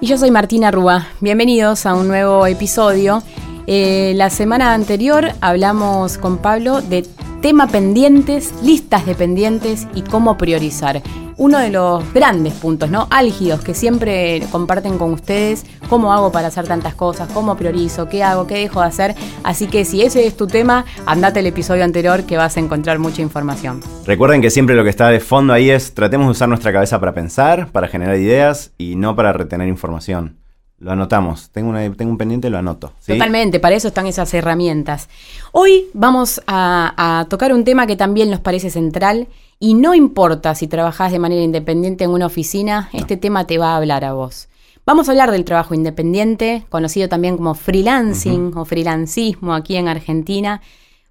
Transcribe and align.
Y 0.00 0.06
yo 0.08 0.18
soy 0.18 0.30
Martina 0.30 0.70
Rúa. 0.70 1.06
Bienvenidos 1.20 1.86
a 1.86 1.94
un 1.94 2.06
nuevo 2.06 2.46
episodio. 2.46 3.22
Eh, 3.66 4.12
la 4.14 4.28
semana 4.28 4.74
anterior 4.74 5.32
hablamos 5.40 6.18
con 6.18 6.36
Pablo 6.36 6.82
de 6.82 7.06
tema 7.40 7.66
pendientes, 7.66 8.52
listas 8.62 9.06
de 9.06 9.14
pendientes 9.14 9.88
y 9.94 10.02
cómo 10.02 10.36
priorizar 10.36 11.02
uno 11.38 11.58
de 11.58 11.70
los 11.70 12.12
grandes 12.14 12.54
puntos, 12.54 12.90
¿no? 12.90 13.06
Álgidos 13.10 13.60
que 13.60 13.74
siempre 13.74 14.42
comparten 14.50 14.98
con 14.98 15.12
ustedes, 15.12 15.64
cómo 15.88 16.12
hago 16.12 16.32
para 16.32 16.48
hacer 16.48 16.66
tantas 16.66 16.94
cosas, 16.94 17.28
cómo 17.32 17.56
priorizo, 17.56 18.08
qué 18.08 18.22
hago, 18.22 18.46
qué 18.46 18.54
dejo 18.54 18.80
de 18.80 18.86
hacer. 18.86 19.14
Así 19.42 19.66
que 19.66 19.84
si 19.84 20.02
ese 20.02 20.26
es 20.26 20.36
tu 20.36 20.46
tema, 20.46 20.84
andate 21.04 21.40
el 21.40 21.46
episodio 21.46 21.84
anterior 21.84 22.24
que 22.24 22.36
vas 22.36 22.56
a 22.56 22.60
encontrar 22.60 22.98
mucha 22.98 23.22
información. 23.22 23.80
Recuerden 24.06 24.40
que 24.40 24.50
siempre 24.50 24.74
lo 24.74 24.84
que 24.84 24.90
está 24.90 25.08
de 25.08 25.20
fondo 25.20 25.52
ahí 25.52 25.70
es 25.70 25.94
tratemos 25.94 26.26
de 26.26 26.30
usar 26.32 26.48
nuestra 26.48 26.72
cabeza 26.72 26.98
para 27.00 27.12
pensar, 27.12 27.68
para 27.68 27.88
generar 27.88 28.16
ideas 28.16 28.72
y 28.78 28.96
no 28.96 29.14
para 29.14 29.32
retener 29.32 29.68
información. 29.68 30.36
Lo 30.78 30.92
anotamos. 30.92 31.50
Tengo, 31.52 31.72
tengo 31.96 32.10
un 32.10 32.18
pendiente, 32.18 32.50
lo 32.50 32.58
anoto. 32.58 32.92
Totalmente, 33.06 33.60
para 33.60 33.76
eso 33.76 33.88
están 33.88 34.06
esas 34.06 34.32
herramientas. 34.34 35.08
Hoy 35.52 35.86
vamos 35.94 36.42
a, 36.46 37.20
a 37.20 37.24
tocar 37.28 37.54
un 37.54 37.64
tema 37.64 37.86
que 37.86 37.96
también 37.96 38.30
nos 38.30 38.40
parece 38.40 38.68
central 38.68 39.28
y 39.58 39.74
no 39.74 39.94
importa 39.94 40.54
si 40.54 40.66
trabajás 40.66 41.12
de 41.12 41.18
manera 41.18 41.42
independiente 41.42 42.04
en 42.04 42.10
una 42.10 42.26
oficina, 42.26 42.90
este 42.92 43.16
tema 43.16 43.46
te 43.46 43.58
va 43.58 43.72
a 43.72 43.76
hablar 43.76 44.04
a 44.04 44.12
vos. 44.12 44.48
Vamos 44.84 45.08
a 45.08 45.12
hablar 45.12 45.32
del 45.32 45.44
trabajo 45.44 45.74
independiente, 45.74 46.64
conocido 46.68 47.08
también 47.08 47.36
como 47.36 47.54
freelancing 47.54 48.52
o 48.56 48.64
freelancismo 48.64 49.54
aquí 49.54 49.76
en 49.76 49.88
Argentina. 49.88 50.60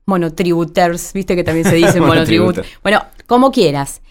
Monotributers, 0.06 1.12
viste 1.14 1.36
que 1.36 1.44
también 1.44 1.68
se 1.68 1.76
dice 1.76 2.00
monotribut. 2.02 2.60
Bueno, 2.84 3.02
como 3.28 3.52
quieras 3.52 4.02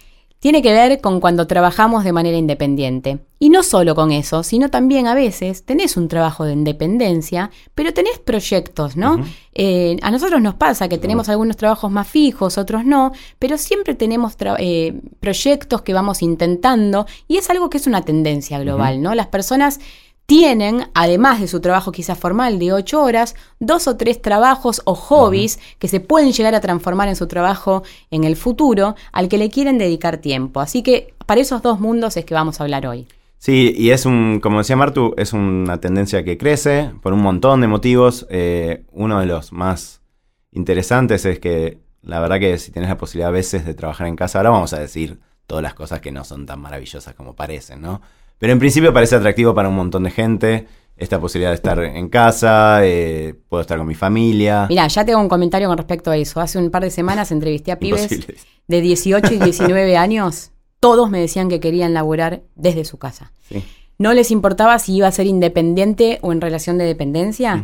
tiene 0.45 0.61
que 0.61 0.75
ver 0.75 1.01
con 1.01 1.21
cuando 1.21 1.47
trabajamos 1.47 2.05
de 2.05 2.13
manera 2.13 2.37
independiente. 2.37 3.19
Y 3.39 3.49
no 3.49 3.63
solo 3.63 3.95
con 3.95 4.13
eso, 4.13 4.43
sino 4.43 4.69
también 4.69 5.07
a 5.07 5.15
veces 5.15 5.65
tenés 5.65 5.97
un 5.97 6.07
trabajo 6.07 6.45
de 6.45 6.53
independencia, 6.53 7.51
pero 7.75 7.95
tenés 7.95 8.19
proyectos, 8.19 8.95
¿no? 8.95 9.25
Eh, 9.55 9.97
a 10.03 10.11
nosotros 10.11 10.43
nos 10.43 10.53
pasa 10.57 10.87
que 10.87 10.99
tenemos 10.99 11.31
algunos 11.31 11.57
trabajos 11.57 11.91
más 11.91 12.07
fijos, 12.07 12.59
otros 12.59 12.85
no, 12.85 13.13
pero 13.39 13.57
siempre 13.57 13.95
tenemos 13.95 14.37
eh, 14.59 15.01
proyectos 15.19 15.81
que 15.81 15.95
vamos 15.95 16.21
intentando 16.21 17.07
y 17.27 17.39
es 17.39 17.49
algo 17.49 17.71
que 17.71 17.79
es 17.79 17.87
una 17.87 18.03
tendencia 18.03 18.59
global, 18.59 19.01
¿no? 19.01 19.15
Las 19.15 19.29
personas 19.29 19.81
tienen, 20.27 20.89
además 20.95 21.41
de 21.41 21.49
su 21.49 21.61
trabajo 21.61 21.93
quizás 21.93 22.19
formal 22.19 22.59
de 22.59 22.73
ocho 22.73 23.03
horas, 23.03 23.35
dos 23.61 23.87
o 23.89 23.97
tres 23.97 24.23
trabajos 24.23 24.83
o 24.85 24.95
hobbies 24.95 25.59
que 25.79 25.89
se 25.89 26.01
pueden 26.01 26.33
llegar 26.33 26.55
a 26.55 26.61
transformar 26.61 27.09
en 27.09 27.17
su 27.17 27.27
trabajo 27.27 27.83
en 28.11 28.25
el 28.25 28.37
futuro 28.37 28.95
al 29.13 29.29
que 29.29 29.39
le 29.39 29.51
quieren 29.51 29.79
dedicar 29.79 30.19
tiempo. 30.19 30.61
Así 30.61 30.83
que 30.83 31.15
para 31.27 31.41
esos 31.41 31.63
dos 31.63 31.81
mundos 31.81 32.17
es 32.17 32.25
que 32.25 32.35
vamos 32.35 32.61
a 32.61 32.65
hablar 32.65 32.87
hoy. 32.87 33.07
Sí, 33.39 33.75
y 33.77 33.91
es 33.91 34.07
un, 34.07 34.41
como 34.41 34.59
decía 34.59 34.77
Martu, 34.77 35.15
es 35.19 35.35
una 35.35 35.79
tendencia 35.79 36.25
que 36.25 36.39
crece 36.39 36.93
por 37.03 37.13
un 37.13 37.21
montón 37.21 37.61
de 37.61 37.67
motivos. 37.67 38.27
Eh, 38.31 38.85
uno 38.93 39.21
de 39.21 39.27
los 39.27 39.53
más 39.53 40.01
interesantes 40.51 41.27
es 41.27 41.41
que 41.41 41.79
la 42.01 42.21
verdad 42.21 42.39
que 42.39 42.57
si 42.57 42.73
tienes 42.73 42.89
la 42.89 42.97
posibilidad 42.97 43.29
a 43.29 43.33
veces 43.33 43.67
de 43.67 43.75
trabajar 43.75 44.07
en 44.07 44.17
casa, 44.17 44.39
ahora 44.39 44.51
vamos 44.51 44.73
a 44.73 44.79
decir 44.79 45.19
todas 45.47 45.63
las 45.63 45.75
cosas 45.75 46.01
que 46.01 46.11
no 46.11 46.25
son 46.25 46.47
tan 46.47 46.61
maravillosas 46.61 47.15
como 47.15 47.37
parecen, 47.37 47.83
¿no? 47.83 48.01
Pero 48.39 48.53
en 48.53 48.59
principio 48.59 48.93
parece 48.93 49.17
atractivo 49.17 49.55
para 49.55 49.69
un 49.69 49.77
montón 49.77 50.05
de 50.05 50.11
gente 50.11 50.67
esta 50.97 51.21
posibilidad 51.21 51.51
de 51.51 51.57
estar 51.57 51.83
en 51.83 52.09
casa, 52.09 52.79
eh, 52.85 53.35
puedo 53.49 53.61
estar 53.61 53.79
con 53.79 53.87
mi 53.87 53.95
familia. 53.95 54.67
Mira, 54.69 54.87
ya 54.87 55.05
tengo 55.05 55.21
un 55.21 55.29
comentario 55.29 55.69
con 55.69 55.77
respecto 55.77 56.11
a 56.11 56.17
eso. 56.17 56.41
Hace 56.41 56.59
un 56.59 56.71
par 56.71 56.85
de 56.85 56.91
semanas 56.91 57.33
entrevisté 57.33 57.73
a 57.73 57.79
pibes 57.79 58.27
de 58.69 58.81
18 58.81 59.35
y 59.35 59.39
19 59.39 59.97
años. 59.97 60.53
Todos 60.79 61.11
me 61.11 61.21
decían 61.21 61.49
que 61.49 61.61
querían 61.61 61.95
laburar 61.95 62.43
desde 62.55 62.85
su 62.85 62.99
casa. 62.99 63.33
No 63.99 64.13
les 64.13 64.31
importaba 64.31 64.79
si 64.79 64.97
iba 64.97 65.09
a 65.09 65.13
ser 65.13 65.27
independiente 65.27 66.19
o 66.23 66.33
en 66.33 66.41
relación 66.41 66.79
de 66.79 66.85
dependencia 66.85 67.63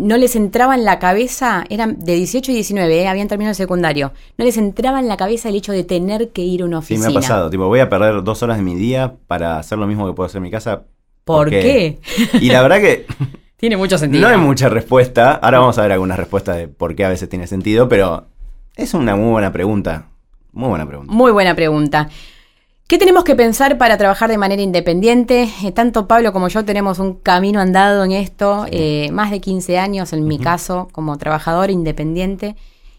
no 0.00 0.16
les 0.16 0.34
entraba 0.34 0.74
en 0.74 0.84
la 0.84 0.98
cabeza, 0.98 1.64
eran 1.68 1.98
de 1.98 2.14
18 2.14 2.50
y 2.50 2.54
19, 2.54 3.02
eh, 3.02 3.08
habían 3.08 3.28
terminado 3.28 3.50
el 3.50 3.56
secundario, 3.56 4.12
no 4.38 4.44
les 4.44 4.56
entraba 4.56 4.98
en 4.98 5.08
la 5.08 5.16
cabeza 5.16 5.50
el 5.50 5.56
hecho 5.56 5.72
de 5.72 5.84
tener 5.84 6.30
que 6.30 6.42
ir 6.42 6.62
a 6.62 6.64
una 6.64 6.78
oficina. 6.78 7.06
Sí, 7.06 7.12
me 7.12 7.18
ha 7.18 7.20
pasado, 7.20 7.50
tipo, 7.50 7.66
voy 7.66 7.80
a 7.80 7.88
perder 7.88 8.24
dos 8.24 8.42
horas 8.42 8.56
de 8.56 8.62
mi 8.62 8.74
día 8.74 9.14
para 9.26 9.58
hacer 9.58 9.78
lo 9.78 9.86
mismo 9.86 10.06
que 10.06 10.14
puedo 10.14 10.26
hacer 10.26 10.38
en 10.38 10.44
mi 10.44 10.50
casa. 10.50 10.84
¿Por, 11.24 11.50
qué? 11.50 12.00
Y 12.40 12.48
la 12.48 12.62
verdad 12.62 12.80
que... 12.80 13.06
tiene 13.56 13.76
mucho 13.76 13.98
sentido. 13.98 14.22
No 14.22 14.34
hay 14.34 14.40
mucha 14.40 14.70
respuesta, 14.70 15.32
ahora 15.34 15.58
vamos 15.58 15.78
a 15.78 15.82
ver 15.82 15.92
algunas 15.92 16.18
respuestas 16.18 16.56
de 16.56 16.68
por 16.68 16.94
qué 16.94 17.04
a 17.04 17.10
veces 17.10 17.28
tiene 17.28 17.46
sentido, 17.46 17.88
pero 17.88 18.26
es 18.76 18.94
una 18.94 19.14
muy 19.16 19.30
buena 19.30 19.52
pregunta. 19.52 20.06
Muy 20.52 20.68
buena 20.70 20.86
pregunta. 20.86 21.12
Muy 21.12 21.30
buena 21.30 21.54
pregunta. 21.54 22.08
¿Qué 22.90 22.98
tenemos 22.98 23.22
que 23.22 23.36
pensar 23.36 23.78
para 23.78 23.96
trabajar 23.98 24.28
de 24.28 24.36
manera 24.36 24.62
independiente? 24.62 25.48
Eh, 25.62 25.70
tanto 25.70 26.08
Pablo 26.08 26.32
como 26.32 26.48
yo 26.48 26.64
tenemos 26.64 26.98
un 26.98 27.14
camino 27.14 27.60
andado 27.60 28.02
en 28.02 28.10
esto, 28.10 28.66
eh, 28.68 29.10
más 29.12 29.30
de 29.30 29.40
15 29.40 29.78
años 29.78 30.12
en 30.12 30.26
mi 30.26 30.40
caso 30.40 30.88
como 30.90 31.16
trabajador 31.16 31.70
independiente, 31.70 32.56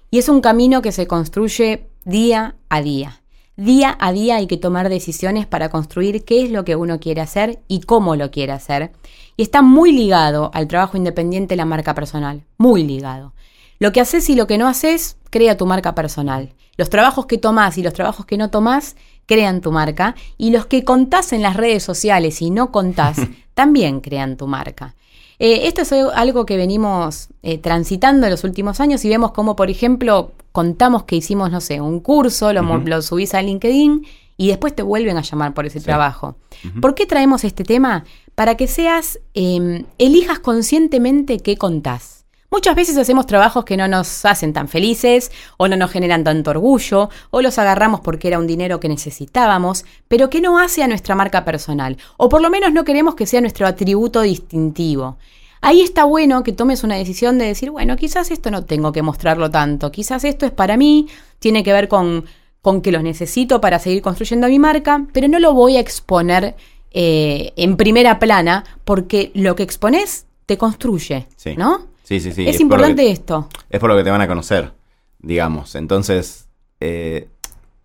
y 0.09 0.19
es 0.19 0.29
un 0.29 0.39
camino 0.39 0.81
que 0.81 0.93
se 0.93 1.07
construye 1.07 1.89
día 2.05 2.55
a 2.69 2.81
día. 2.81 3.21
Día 3.57 3.97
a 3.99 4.13
día 4.13 4.37
hay 4.37 4.47
que 4.47 4.55
tomar 4.55 4.87
decisiones 4.87 5.45
para 5.45 5.67
construir 5.67 6.23
qué 6.23 6.41
es 6.41 6.51
lo 6.51 6.63
que 6.63 6.77
uno 6.77 7.01
quiere 7.01 7.19
hacer 7.19 7.59
y 7.67 7.81
cómo 7.81 8.15
lo 8.15 8.31
quiere 8.31 8.53
hacer. 8.53 8.93
Y 9.35 9.43
está 9.43 9.61
muy 9.61 9.91
ligado 9.91 10.51
al 10.53 10.69
trabajo 10.69 10.95
independiente 10.95 11.57
la 11.57 11.65
marca 11.65 11.93
personal, 11.93 12.45
muy 12.57 12.85
ligado. 12.85 13.33
Lo 13.77 13.91
que 13.91 13.99
haces 13.99 14.29
y 14.29 14.35
lo 14.35 14.47
que 14.47 14.57
no 14.57 14.69
haces, 14.69 15.17
crea 15.29 15.57
tu 15.57 15.65
marca 15.65 15.95
personal. 15.95 16.53
Los 16.77 16.89
trabajos 16.89 17.25
que 17.25 17.37
tomás 17.37 17.77
y 17.77 17.83
los 17.83 17.93
trabajos 17.93 18.25
que 18.25 18.37
no 18.37 18.49
tomás 18.49 18.95
crean 19.31 19.61
tu 19.61 19.71
marca 19.71 20.13
y 20.37 20.49
los 20.49 20.65
que 20.65 20.83
contás 20.83 21.31
en 21.31 21.41
las 21.41 21.55
redes 21.55 21.83
sociales 21.83 22.41
y 22.41 22.49
no 22.51 22.69
contás 22.69 23.17
también 23.53 24.01
crean 24.01 24.35
tu 24.35 24.45
marca. 24.45 24.93
Eh, 25.39 25.67
esto 25.67 25.83
es 25.83 25.93
algo 25.93 26.45
que 26.45 26.57
venimos 26.57 27.29
eh, 27.41 27.57
transitando 27.57 28.27
en 28.27 28.31
los 28.31 28.43
últimos 28.43 28.81
años 28.81 29.05
y 29.05 29.09
vemos 29.09 29.31
como, 29.31 29.55
por 29.55 29.69
ejemplo, 29.69 30.33
contamos 30.51 31.03
que 31.03 31.15
hicimos, 31.15 31.49
no 31.49 31.61
sé, 31.61 31.79
un 31.79 32.01
curso, 32.01 32.51
lo, 32.51 33.01
subís 33.01 33.33
a 33.33 33.41
LinkedIn 33.41 34.05
y 34.35 34.49
después 34.49 34.75
te 34.75 34.83
vuelven 34.83 35.17
a 35.17 35.21
llamar 35.21 35.53
por 35.53 35.65
ese 35.65 35.79
trabajo. 35.79 36.35
¿Por 36.81 36.93
qué 36.93 37.05
traemos 37.05 37.45
este 37.45 37.63
tema? 37.63 38.03
Para 38.35 38.57
que 38.57 38.67
seas, 38.67 39.17
em, 39.33 39.85
elijas 39.97 40.39
conscientemente 40.39 41.39
qué 41.39 41.55
contás. 41.55 42.20
Muchas 42.53 42.75
veces 42.75 42.97
hacemos 42.97 43.27
trabajos 43.27 43.63
que 43.63 43.77
no 43.77 43.87
nos 43.87 44.25
hacen 44.25 44.51
tan 44.51 44.67
felices 44.67 45.31
o 45.55 45.69
no 45.69 45.77
nos 45.77 45.89
generan 45.89 46.25
tanto 46.25 46.51
orgullo 46.51 47.09
o 47.29 47.41
los 47.41 47.57
agarramos 47.57 48.01
porque 48.01 48.27
era 48.27 48.39
un 48.39 48.45
dinero 48.45 48.81
que 48.81 48.89
necesitábamos, 48.89 49.85
pero 50.09 50.29
que 50.29 50.41
no 50.41 50.59
hace 50.59 50.83
a 50.83 50.89
nuestra 50.89 51.15
marca 51.15 51.45
personal 51.45 51.95
o 52.17 52.27
por 52.27 52.41
lo 52.41 52.49
menos 52.49 52.73
no 52.73 52.83
queremos 52.83 53.15
que 53.15 53.25
sea 53.25 53.39
nuestro 53.39 53.65
atributo 53.67 54.19
distintivo. 54.19 55.17
Ahí 55.61 55.79
está 55.79 56.03
bueno 56.03 56.43
que 56.43 56.51
tomes 56.51 56.83
una 56.83 56.95
decisión 56.95 57.37
de 57.37 57.45
decir, 57.45 57.71
bueno, 57.71 57.95
quizás 57.95 58.31
esto 58.31 58.51
no 58.51 58.65
tengo 58.65 58.91
que 58.91 59.01
mostrarlo 59.01 59.49
tanto, 59.49 59.89
quizás 59.89 60.25
esto 60.25 60.45
es 60.45 60.51
para 60.51 60.75
mí, 60.75 61.07
tiene 61.39 61.63
que 61.63 61.71
ver 61.71 61.87
con, 61.87 62.25
con 62.61 62.81
que 62.81 62.91
lo 62.91 63.01
necesito 63.01 63.61
para 63.61 63.79
seguir 63.79 64.01
construyendo 64.01 64.49
mi 64.49 64.59
marca, 64.59 65.07
pero 65.13 65.29
no 65.29 65.39
lo 65.39 65.53
voy 65.53 65.77
a 65.77 65.79
exponer 65.79 66.57
eh, 66.91 67.53
en 67.55 67.77
primera 67.77 68.19
plana 68.19 68.65
porque 68.83 69.31
lo 69.35 69.55
que 69.55 69.63
expones 69.63 70.25
te 70.47 70.57
construye, 70.57 71.27
¿no? 71.55 71.90
Sí, 72.11 72.19
sí, 72.19 72.33
sí. 72.33 72.45
Es, 72.45 72.59
importante 72.59 73.09
esto. 73.09 73.47
Es 73.69 73.79
por 73.79 73.89
lo 73.89 73.95
que 73.95 74.03
te 74.03 74.09
van 74.09 74.19
a 74.19 74.27
conocer, 74.27 74.73
digamos. 75.19 75.75
Entonces, 75.75 76.49
eh, 76.81 77.29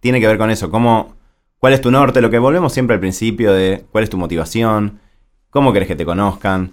tiene 0.01 0.19
que 0.19 0.27
ver 0.27 0.37
con 0.37 0.51
eso. 0.51 0.69
¿Cómo, 0.69 1.15
¿Cuál 1.61 1.75
es 1.75 1.81
tu 1.81 1.93
norte? 1.93 2.21
Lo 2.21 2.29
que 2.29 2.41
volvemos 2.41 2.73
siempre 2.73 2.95
al 2.95 3.01
principio 3.01 3.53
de 3.53 3.85
cuál 3.93 4.03
es 4.03 4.11
tu 4.11 4.19
motivación, 4.19 4.99
cómo 5.51 5.73
querés 5.73 5.87
que 5.87 5.95
te 5.95 6.05
conozcan. 6.05 6.73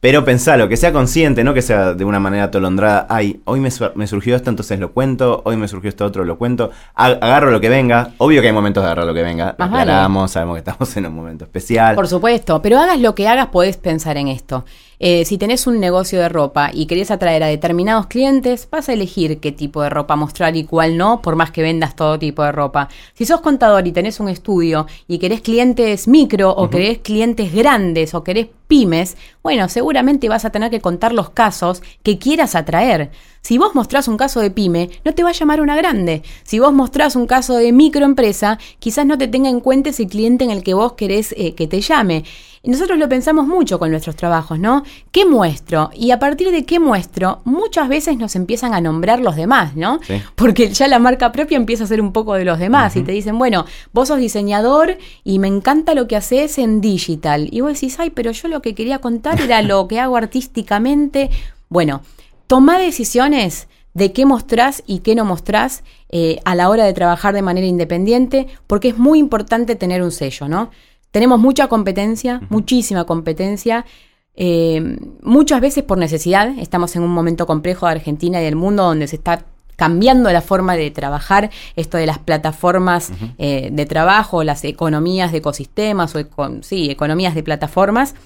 Pero 0.00 0.24
pensalo, 0.24 0.70
que 0.70 0.78
sea 0.78 0.90
consciente, 0.90 1.44
no 1.44 1.52
que 1.52 1.60
sea 1.60 1.92
de 1.92 2.04
una 2.06 2.18
manera 2.18 2.44
atolondrada. 2.44 3.06
Ay, 3.10 3.42
hoy 3.44 3.60
me, 3.60 3.70
surgió 3.70 4.34
esto, 4.34 4.48
entonces 4.48 4.80
lo 4.80 4.92
cuento. 4.92 5.42
Hoy 5.44 5.58
me 5.58 5.68
surgió 5.68 5.90
esto 5.90 6.06
otro, 6.06 6.24
lo 6.24 6.38
cuento. 6.38 6.70
Agarro 6.94 7.50
lo 7.50 7.60
que 7.60 7.68
venga. 7.68 8.12
Obvio 8.16 8.40
que 8.40 8.46
hay 8.46 8.54
momentos 8.54 8.82
de 8.82 8.86
agarrar 8.86 9.04
lo 9.04 9.12
que 9.12 9.22
venga. 9.22 9.54
Lo 9.58 9.66
aclaramos, 9.66 10.30
sabemos 10.30 10.54
que 10.54 10.60
estamos 10.60 10.96
en 10.96 11.04
un 11.04 11.14
momento 11.14 11.44
especial. 11.44 11.94
Por 11.94 12.08
supuesto, 12.08 12.62
pero 12.62 12.78
hagas 12.78 12.98
lo 12.98 13.14
que 13.14 13.28
hagas, 13.28 13.48
podés 13.48 13.76
pensar 13.76 14.16
en 14.16 14.28
esto. 14.28 14.64
Eh, 15.02 15.24
si 15.24 15.38
tenés 15.38 15.66
un 15.66 15.80
negocio 15.80 16.20
de 16.20 16.28
ropa 16.28 16.70
y 16.74 16.84
querés 16.84 17.10
atraer 17.10 17.42
a 17.42 17.46
determinados 17.46 18.06
clientes, 18.06 18.68
vas 18.70 18.90
a 18.90 18.92
elegir 18.92 19.40
qué 19.40 19.50
tipo 19.50 19.80
de 19.80 19.88
ropa 19.88 20.14
mostrar 20.14 20.54
y 20.56 20.64
cuál 20.64 20.98
no, 20.98 21.22
por 21.22 21.36
más 21.36 21.50
que 21.50 21.62
vendas 21.62 21.96
todo 21.96 22.18
tipo 22.18 22.42
de 22.44 22.52
ropa. 22.52 22.90
Si 23.14 23.24
sos 23.24 23.40
contador 23.40 23.86
y 23.86 23.92
tenés 23.92 24.20
un 24.20 24.28
estudio 24.28 24.86
y 25.08 25.18
querés 25.18 25.40
clientes 25.40 26.06
micro 26.06 26.50
o 26.50 26.68
querés 26.68 26.98
clientes 26.98 27.50
grandes 27.54 28.12
o 28.12 28.22
querés 28.22 28.48
pymes, 28.68 29.16
bueno, 29.42 29.70
seguramente 29.70 30.28
vas 30.28 30.44
a 30.44 30.50
tener 30.50 30.70
que 30.70 30.82
contar 30.82 31.14
los 31.14 31.30
casos 31.30 31.82
que 32.02 32.18
quieras 32.18 32.54
atraer. 32.54 33.10
Si 33.42 33.58
vos 33.58 33.74
mostrás 33.74 34.06
un 34.06 34.16
caso 34.16 34.40
de 34.40 34.50
pyme, 34.50 34.90
no 35.04 35.14
te 35.14 35.22
va 35.22 35.30
a 35.30 35.32
llamar 35.32 35.60
una 35.60 35.76
grande. 35.76 36.22
Si 36.42 36.58
vos 36.58 36.72
mostrás 36.72 37.16
un 37.16 37.26
caso 37.26 37.56
de 37.56 37.72
microempresa, 37.72 38.58
quizás 38.78 39.06
no 39.06 39.16
te 39.16 39.28
tenga 39.28 39.48
en 39.48 39.60
cuenta 39.60 39.90
ese 39.90 40.06
cliente 40.06 40.44
en 40.44 40.50
el 40.50 40.62
que 40.62 40.74
vos 40.74 40.92
querés 40.92 41.34
eh, 41.36 41.54
que 41.54 41.66
te 41.66 41.80
llame. 41.80 42.24
Y 42.62 42.70
nosotros 42.70 42.98
lo 42.98 43.08
pensamos 43.08 43.46
mucho 43.46 43.78
con 43.78 43.90
nuestros 43.90 44.16
trabajos, 44.16 44.58
¿no? 44.58 44.84
¿Qué 45.10 45.24
muestro? 45.24 45.88
Y 45.94 46.10
a 46.10 46.18
partir 46.18 46.50
de 46.50 46.66
qué 46.66 46.78
muestro, 46.78 47.40
muchas 47.44 47.88
veces 47.88 48.18
nos 48.18 48.36
empiezan 48.36 48.74
a 48.74 48.82
nombrar 48.82 49.20
los 49.20 49.34
demás, 49.34 49.76
¿no? 49.76 49.98
Porque 50.34 50.68
ya 50.68 50.86
la 50.86 50.98
marca 50.98 51.32
propia 51.32 51.56
empieza 51.56 51.84
a 51.84 51.86
ser 51.86 52.02
un 52.02 52.12
poco 52.12 52.34
de 52.34 52.44
los 52.44 52.58
demás 52.58 52.96
y 52.96 53.02
te 53.02 53.12
dicen, 53.12 53.38
bueno, 53.38 53.64
vos 53.94 54.08
sos 54.08 54.18
diseñador 54.18 54.98
y 55.24 55.38
me 55.38 55.48
encanta 55.48 55.94
lo 55.94 56.06
que 56.06 56.16
haces 56.16 56.58
en 56.58 56.82
digital. 56.82 57.48
Y 57.50 57.62
vos 57.62 57.72
decís, 57.72 57.98
ay, 57.98 58.10
pero 58.10 58.30
yo 58.32 58.48
lo 58.48 58.60
que 58.60 58.74
quería 58.74 58.98
contar 58.98 59.40
era 59.40 59.62
lo 59.62 59.88
que 59.88 59.98
hago 59.98 60.18
artísticamente. 60.18 61.30
Bueno, 61.70 62.02
toma 62.50 62.80
decisiones 62.80 63.68
de 63.94 64.12
qué 64.12 64.26
mostrás 64.26 64.82
y 64.84 64.98
qué 64.98 65.14
no 65.14 65.24
mostrás 65.24 65.84
eh, 66.08 66.40
a 66.44 66.56
la 66.56 66.68
hora 66.68 66.84
de 66.84 66.92
trabajar 66.92 67.32
de 67.32 67.42
manera 67.42 67.68
independiente, 67.68 68.48
porque 68.66 68.88
es 68.88 68.98
muy 68.98 69.20
importante 69.20 69.76
tener 69.76 70.02
un 70.02 70.10
sello, 70.10 70.48
¿no? 70.48 70.72
Tenemos 71.12 71.38
mucha 71.38 71.68
competencia, 71.68 72.40
muchísima 72.48 73.04
competencia, 73.04 73.86
eh, 74.34 74.98
muchas 75.22 75.60
veces 75.60 75.84
por 75.84 75.98
necesidad. 75.98 76.48
Estamos 76.58 76.96
en 76.96 77.04
un 77.04 77.12
momento 77.12 77.46
complejo 77.46 77.86
de 77.86 77.92
Argentina 77.92 78.40
y 78.40 78.44
del 78.44 78.56
mundo 78.56 78.82
donde 78.82 79.06
se 79.06 79.14
está 79.14 79.44
cambiando 79.76 80.32
la 80.32 80.40
forma 80.40 80.74
de 80.74 80.90
trabajar, 80.90 81.50
esto 81.76 81.98
de 81.98 82.06
las 82.06 82.18
plataformas 82.18 83.12
eh, 83.38 83.68
de 83.70 83.86
trabajo, 83.86 84.42
las 84.42 84.64
economías 84.64 85.30
de 85.30 85.38
ecosistemas 85.38 86.16
o 86.16 86.20
sí, 86.62 86.90
economías 86.90 87.36
de 87.36 87.44
plataformas. 87.44 88.16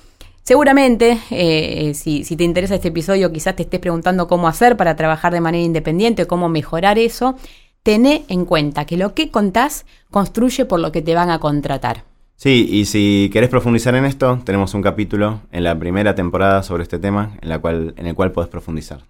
Seguramente, 0.45 1.19
eh, 1.31 1.95
si, 1.95 2.23
te 2.23 2.45
interesa 2.45 2.75
este 2.75 2.89
episodio, 2.89 3.33
quizás 3.33 3.57
te 3.57 3.63
estés 3.63 3.81
preguntando 3.81 4.29
cómo 4.29 4.47
hacer 4.47 4.77
para 4.77 4.95
trabajar 4.95 5.33
de 5.33 5.41
manera 5.41 5.65
independiente, 5.65 6.27
cómo 6.27 6.51
mejorar 6.51 6.99
eso. 6.99 7.35
Tené 7.83 8.25
en 8.29 8.45
cuenta 8.45 8.85
que 8.85 8.99
lo 8.99 9.15
que 9.15 9.31
contás 9.31 9.87
construye 10.11 10.67
por 10.67 10.81
lo 10.81 10.93
que 10.93 11.01
te 11.01 11.15
van 11.15 11.31
a 11.31 11.39
contratar. 11.39 12.05
Sí, 12.37 12.69
y 12.71 12.85
si 12.85 13.31
querés 13.33 13.49
profundizar 13.49 13.95
en 13.95 14.05
esto, 14.05 14.39
tenemos 14.45 14.75
un 14.75 14.83
capítulo 14.83 15.41
en 15.51 15.65
la 15.65 15.79
primera 15.79 16.15
temporada 16.15 16.63
sobre 16.63 16.83
este 16.83 16.99
tema, 16.99 17.39
en, 17.41 17.49
la 17.49 17.59
cual, 17.61 17.95
en 17.97 18.07
el 18.07 18.15
cual 18.15 18.33
podés 18.33 18.51
profundizar. 18.51 19.01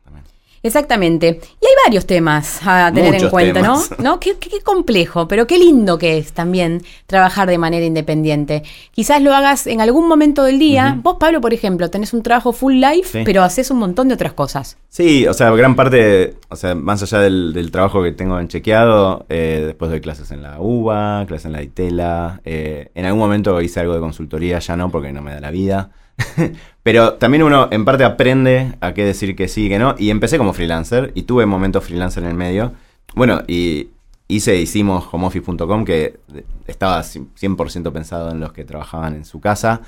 Exactamente. 0.65 1.41
Y 1.61 1.67
hay 1.67 1.73
varios 1.85 2.07
temas 2.07 2.61
a 2.65 2.91
tener 2.93 3.15
en 3.15 3.29
cuenta, 3.29 3.61
¿no? 3.61 3.83
¿no? 3.99 4.19
Qué, 4.19 4.35
complejo, 4.65 5.29
pero 5.29 5.47
qué 5.47 5.59
lindo 5.59 5.99
que 5.99 6.17
es 6.17 6.33
también 6.33 6.83
trabajar 7.07 7.51
de 7.51 7.59
manera 7.59 7.85
independiente. 7.85 8.63
Quizás 8.91 9.21
lo 9.21 9.35
hagas 9.35 9.67
en 9.67 9.83
algún 9.83 10.09
momento 10.09 10.43
del 10.43 10.59
día. 10.59 10.99
Vos, 11.03 11.19
Pablo, 11.21 11.43
por 11.43 11.53
ejemplo, 11.53 11.91
tenés 11.91 12.15
un 12.15 12.23
trabajo 12.23 12.55
full 12.55 12.81
life, 12.81 13.25
pero 13.27 13.43
haces 13.43 13.71
un 13.71 13.79
montón 13.79 14.09
de 14.09 14.15
otras 14.15 14.33
cosas. 14.33 14.79
Sí, 14.89 15.27
o 15.27 15.35
sea, 15.35 15.51
gran 15.51 15.77
parte, 15.77 16.37
o 16.49 16.57
sea, 16.57 16.75
más 16.75 17.03
allá 17.03 17.19
del, 17.19 17.69
trabajo 17.71 18.03
que 18.03 18.13
tengo 18.13 18.41
en 18.41 18.49
chequeado, 18.49 19.27
eh, 19.29 19.65
después 19.67 19.91
doy 19.91 20.01
clases 20.01 20.31
en 20.31 20.43
la 20.43 20.61
UBA, 20.61 21.27
clases 21.27 21.45
en 21.45 21.53
la 21.53 21.63
ITELA. 21.63 22.41
Eh, 22.47 22.91
en 22.95 23.05
algún 23.05 23.21
momento 23.21 23.61
hice 23.61 23.81
algo 23.81 23.93
de 23.93 24.01
consultoría, 24.01 24.61
ya 24.61 24.79
no, 24.79 24.91
porque 24.91 25.13
no 25.13 25.21
me 25.21 25.35
da 25.35 25.41
la 25.41 25.51
vida. 25.51 25.91
Pero 26.83 27.15
también 27.15 27.43
uno 27.43 27.69
en 27.71 27.85
parte 27.85 28.05
aprende 28.05 28.75
a 28.81 28.95
qué 28.95 29.05
decir 29.05 29.35
que 29.37 29.49
sí 29.49 29.67
y 29.67 29.69
que 29.69 29.79
no. 29.79 29.95
Y 29.99 30.11
empecé 30.11 30.39
como 30.39 30.53
freelancer 30.53 31.13
y 31.15 31.23
tuve 31.23 31.47
momentos 31.47 31.85
freelancer 31.85 32.25
en 32.25 32.31
el 32.31 32.37
medio. 32.37 32.73
Bueno, 33.15 33.43
y 33.47 33.89
hice, 34.29 34.57
hicimos 34.57 35.07
homeoffice.com 35.11 35.85
que 35.85 36.21
estaba 36.67 37.01
100% 37.03 37.93
pensado 37.93 38.31
en 38.31 38.41
los 38.41 38.53
que 38.53 38.65
trabajaban 38.65 39.15
en 39.15 39.25
su 39.25 39.41
casa. 39.41 39.83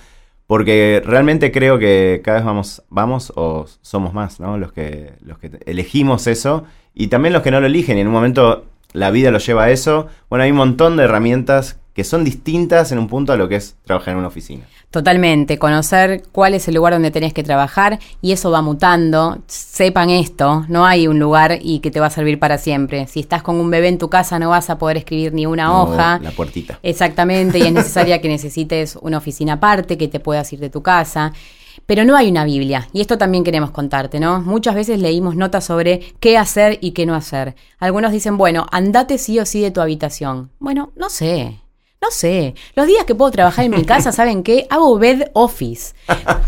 Porque 0.47 1.03
realmente 1.05 1.51
creo 1.51 1.79
que 1.79 2.21
cada 2.23 2.39
vez 2.39 2.47
vamos, 2.47 2.83
vamos 2.89 3.33
o 3.35 3.67
somos 3.83 4.15
más, 4.15 4.39
¿no? 4.39 4.59
Los 4.59 4.73
que, 4.73 5.15
los 5.21 5.39
que 5.39 5.51
elegimos 5.67 6.29
eso. 6.29 6.65
Y 6.95 7.09
también 7.09 7.33
los 7.33 7.43
que 7.43 7.51
no 7.51 7.61
lo 7.61 7.67
eligen 7.67 7.99
y 7.99 8.03
en 8.03 8.07
un 8.07 8.13
momento 8.13 8.65
la 8.97 9.11
vida 9.11 9.31
lo 9.31 9.39
lleva 9.39 9.65
a 9.65 9.71
eso. 9.71 10.07
Bueno, 10.31 10.45
hay 10.45 10.51
un 10.51 10.57
montón 10.57 10.97
de 10.97 11.05
herramientas 11.05 11.79
que 11.93 12.03
son 12.03 12.25
distintas 12.25 12.93
en 12.93 12.99
un 12.99 13.09
punto 13.09 13.33
a 13.33 13.37
lo 13.37 13.49
que 13.49 13.57
es 13.57 13.77
trabajar 13.85 14.13
en 14.13 14.19
una 14.19 14.29
oficina. 14.29 14.65
Totalmente, 14.91 15.59
conocer 15.59 16.23
cuál 16.33 16.55
es 16.55 16.69
el 16.69 16.75
lugar 16.75 16.95
donde 16.95 17.11
tenés 17.11 17.35
que 17.35 17.43
trabajar 17.43 17.99
y 18.23 18.33
eso 18.33 18.51
va 18.51 18.63
mutando. 18.63 19.39
Sepan 19.47 20.09
esto, 20.11 20.65
no 20.69 20.87
hay 20.87 21.09
un 21.09 21.19
lugar 21.19 21.59
y 21.61 21.81
que 21.81 21.91
te 21.91 22.01
va 22.01 22.07
a 22.07 22.11
servir 22.11 22.39
para 22.39 22.57
siempre. 22.57 23.07
Si 23.07 23.21
estás 23.21 23.43
con 23.43 23.57
un 23.57 23.71
bebé 23.71 23.89
en 23.89 23.99
tu 23.99 24.09
casa 24.09 24.39
no 24.39 24.51
vas 24.51 24.71
a 24.71 24.79
poder 24.79 24.97
escribir 24.97 25.35
ni 25.35 25.45
una 25.45 25.79
hoja. 25.79 26.19
La 26.23 26.31
puertita. 26.31 26.79
Exactamente, 26.83 27.59
y 27.59 27.63
es 27.63 27.73
necesaria 27.73 28.21
que 28.21 28.29
necesites 28.31 28.99
una 29.03 29.19
oficina 29.19 29.55
aparte, 29.55 29.99
que 29.99 30.09
te 30.09 30.21
puedas 30.21 30.51
ir 30.55 30.61
de 30.61 30.71
tu 30.71 30.83
casa. 30.83 31.33
Pero 31.85 32.05
no 32.05 32.17
hay 32.17 32.31
una 32.31 32.45
Biblia, 32.45 32.89
y 32.93 33.01
esto 33.01 33.19
también 33.19 33.45
queremos 33.45 33.71
contarte, 33.71 34.21
¿no? 34.21 34.41
Muchas 34.41 34.75
veces 34.75 35.01
leímos 35.01 35.37
notas 35.37 35.65
sobre 35.65 36.15
qué 36.21 36.39
hacer 36.39 36.79
y 36.81 36.93
qué 36.93 37.07
no 37.07 37.15
hacer. 37.15 37.55
Algunos 37.79 38.13
dicen, 38.13 38.39
bueno, 38.39 38.67
andate 38.73 39.19
sí 39.19 39.39
o 39.39 39.47
sí 39.47 39.61
de 39.61 39.71
tu 39.71 39.81
habitación. 39.81 40.51
Bueno, 40.59 40.93
no 40.97 41.11
sé, 41.11 41.61
no 42.01 42.11
sé, 42.11 42.55
los 42.75 42.87
días 42.87 43.05
que 43.05 43.15
puedo 43.15 43.31
trabajar 43.31 43.65
en 43.65 43.73
mi 43.73 43.85
casa, 43.85 44.13
¿saben 44.13 44.43
qué? 44.43 44.67
Hago 44.71 44.99
bed 44.99 45.31
office. 45.33 45.95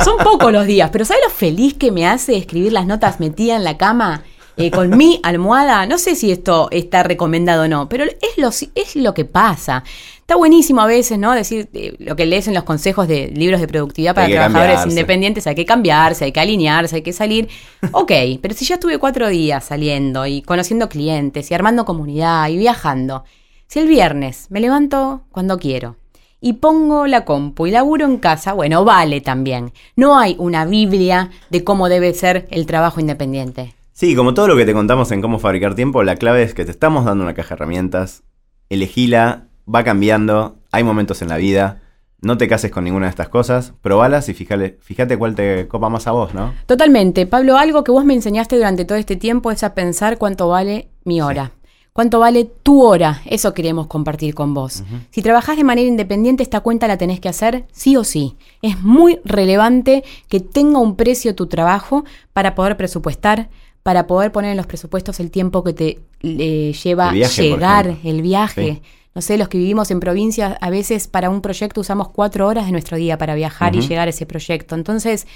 Son 0.05 0.19
pocos 0.19 0.53
los 0.53 0.67
días, 0.67 0.91
pero 0.91 1.05
¿sabes 1.05 1.23
lo 1.25 1.31
feliz 1.31 1.75
que 1.75 1.91
me 1.91 2.07
hace 2.07 2.37
escribir 2.37 2.73
las 2.73 2.87
notas 2.87 3.19
metida 3.19 3.57
en 3.57 3.65
la 3.65 3.77
cama? 3.77 4.23
Eh, 4.59 4.73
con 4.73 4.97
mi 4.97 5.21
almohada, 5.23 5.87
no 5.87 5.99
sé 5.99 6.17
si 6.17 6.33
esto 6.33 6.69
está 6.73 7.05
recomendado 7.05 7.63
o 7.63 7.69
no, 7.69 7.89
pero 7.89 8.05
es 8.05 8.37
lo, 8.37 8.49
es 8.49 8.97
lo 8.97 9.15
que 9.15 9.25
pasa. 9.25 9.85
Está 10.19 10.35
buenísimo 10.35 10.81
a 10.81 10.87
veces, 10.87 11.17
¿no? 11.17 11.33
Decir 11.33 11.69
eh, 11.73 11.95
lo 12.01 12.17
que 12.17 12.27
lees 12.27 12.49
en 12.49 12.55
los 12.55 12.65
consejos 12.65 13.07
de 13.07 13.29
libros 13.29 13.61
de 13.61 13.69
productividad 13.69 14.17
para 14.17 14.29
trabajadores 14.29 14.85
independientes, 14.87 15.47
hay 15.47 15.55
que 15.55 15.65
cambiarse, 15.65 16.25
hay 16.25 16.33
que 16.33 16.41
alinearse, 16.41 16.97
hay 16.97 17.03
que 17.03 17.13
salir. 17.13 17.49
Ok, 17.93 18.13
pero 18.43 18.53
si 18.53 18.65
ya 18.65 18.75
estuve 18.75 18.99
cuatro 18.99 19.29
días 19.29 19.65
saliendo 19.65 20.27
y 20.27 20.43
conociendo 20.43 20.89
clientes 20.89 21.51
y 21.51 21.55
armando 21.55 21.85
comunidad 21.85 22.49
y 22.49 22.59
viajando, 22.59 23.25
si 23.69 23.79
el 23.79 23.87
viernes 23.87 24.49
me 24.51 24.61
levanto 24.61 25.23
cuando 25.31 25.59
quiero 25.59 25.97
y 26.41 26.55
pongo 26.55 27.07
la 27.07 27.25
compu 27.25 27.67
y 27.67 27.71
laburo 27.71 28.07
en 28.07 28.19
casa, 28.19 28.53
bueno, 28.53 28.85
vale 28.85 29.21
también. 29.21 29.73
No 29.97 30.19
hay 30.19 30.37
una 30.39 30.65
Biblia 30.65 31.31
de 31.51 31.65
cómo 31.65 31.89
debe 31.89 32.13
ser 32.13 32.47
el 32.51 32.67
trabajo 32.67 33.01
independiente. 33.01 33.78
Sí, 33.99 34.15
como 34.15 34.33
todo 34.33 34.47
lo 34.47 34.57
que 34.57 34.65
te 34.65 34.75
contamos 34.75 35.11
en 35.11 35.21
cómo 35.21 35.41
fabricar 35.41 35.75
tiempo, 35.75 36.05
la 36.05 36.15
clave 36.15 36.45
es 36.45 36.55
que 36.55 36.65
te 36.65 36.71
estamos 36.71 37.05
dando 37.05 37.25
una 37.25 37.35
caja 37.35 37.49
de 37.49 37.55
herramientas, 37.55 38.23
elegila, 38.69 39.49
va 39.67 39.83
cambiando, 39.83 40.61
hay 40.71 40.85
momentos 40.85 41.21
en 41.21 41.29
la 41.29 41.37
vida. 41.37 41.83
No 42.21 42.39
te 42.39 42.47
cases 42.47 42.71
con 42.71 42.85
ninguna 42.85 43.07
de 43.07 43.11
estas 43.11 43.29
cosas, 43.29 43.75
probalas 43.83 44.29
y 44.29 44.35
fíjate, 44.35 44.79
fíjate 44.81 45.19
cuál 45.19 45.35
te 45.35 45.67
copa 45.67 45.89
más 45.89 46.07
a 46.07 46.13
vos, 46.13 46.33
¿no? 46.33 46.55
Totalmente. 46.67 47.27
Pablo, 47.27 47.59
algo 47.59 47.83
que 47.83 47.91
vos 47.91 48.05
me 48.05 48.15
enseñaste 48.15 48.55
durante 48.55 48.85
todo 48.85 48.99
este 48.99 49.17
tiempo 49.17 49.51
es 49.51 49.65
a 49.65 49.75
pensar 49.75 50.17
cuánto 50.17 50.47
vale 50.47 50.91
mi 51.03 51.21
hora 51.21 51.51
cuánto 51.99 52.21
vale 52.21 52.45
tu 52.45 52.85
hora. 52.85 53.23
Eso 53.27 53.55
queremos 53.55 53.89
compartir 53.89 54.33
con 54.33 54.55
vos. 54.55 54.85
Si 55.11 55.21
trabajás 55.21 55.57
de 55.57 55.65
manera 55.65 55.89
independiente, 55.89 56.45
esta 56.45 56.61
cuenta 56.61 56.87
la 56.87 56.97
tenés 56.97 57.19
que 57.19 57.29
hacer 57.29 57.65
sí 57.73 57.97
o 57.97 58.05
sí. 58.05 58.37
Es 58.63 58.81
muy 58.85 59.19
relevante 59.25 60.05
que 60.29 60.39
tenga 60.39 60.79
un 60.79 60.95
precio 60.95 61.35
tu 61.35 61.49
trabajo 61.49 62.05
para 62.33 62.55
poder 62.55 62.77
presupuestar, 62.77 63.49
para 63.89 64.07
poder 64.07 64.31
poner 64.33 64.51
en 64.51 64.59
los 64.59 64.67
presupuestos 64.67 65.19
el 65.19 65.31
tiempo 65.31 65.65
que 65.65 65.73
te 65.73 65.99
lleva 66.21 67.11
llegar, 67.11 67.97
el 68.05 68.21
viaje. 68.21 68.83
No 69.15 69.23
sé, 69.23 69.39
los 69.39 69.49
que 69.49 69.57
vivimos 69.57 69.91
en 69.91 69.99
provincia, 69.99 70.59
a 70.61 70.69
veces 70.69 71.09
para 71.09 71.31
un 71.31 71.41
proyecto 71.41 71.81
usamos 71.81 72.11
cuatro 72.11 72.47
horas 72.47 72.67
de 72.67 72.73
nuestro 72.73 72.99
día 72.99 73.17
para 73.17 73.35
viajar 73.35 73.75
y 73.75 73.81
llegar 73.81 74.07
a 74.07 74.11
ese 74.11 74.27
proyecto. 74.27 74.75
Entonces, 74.75 75.27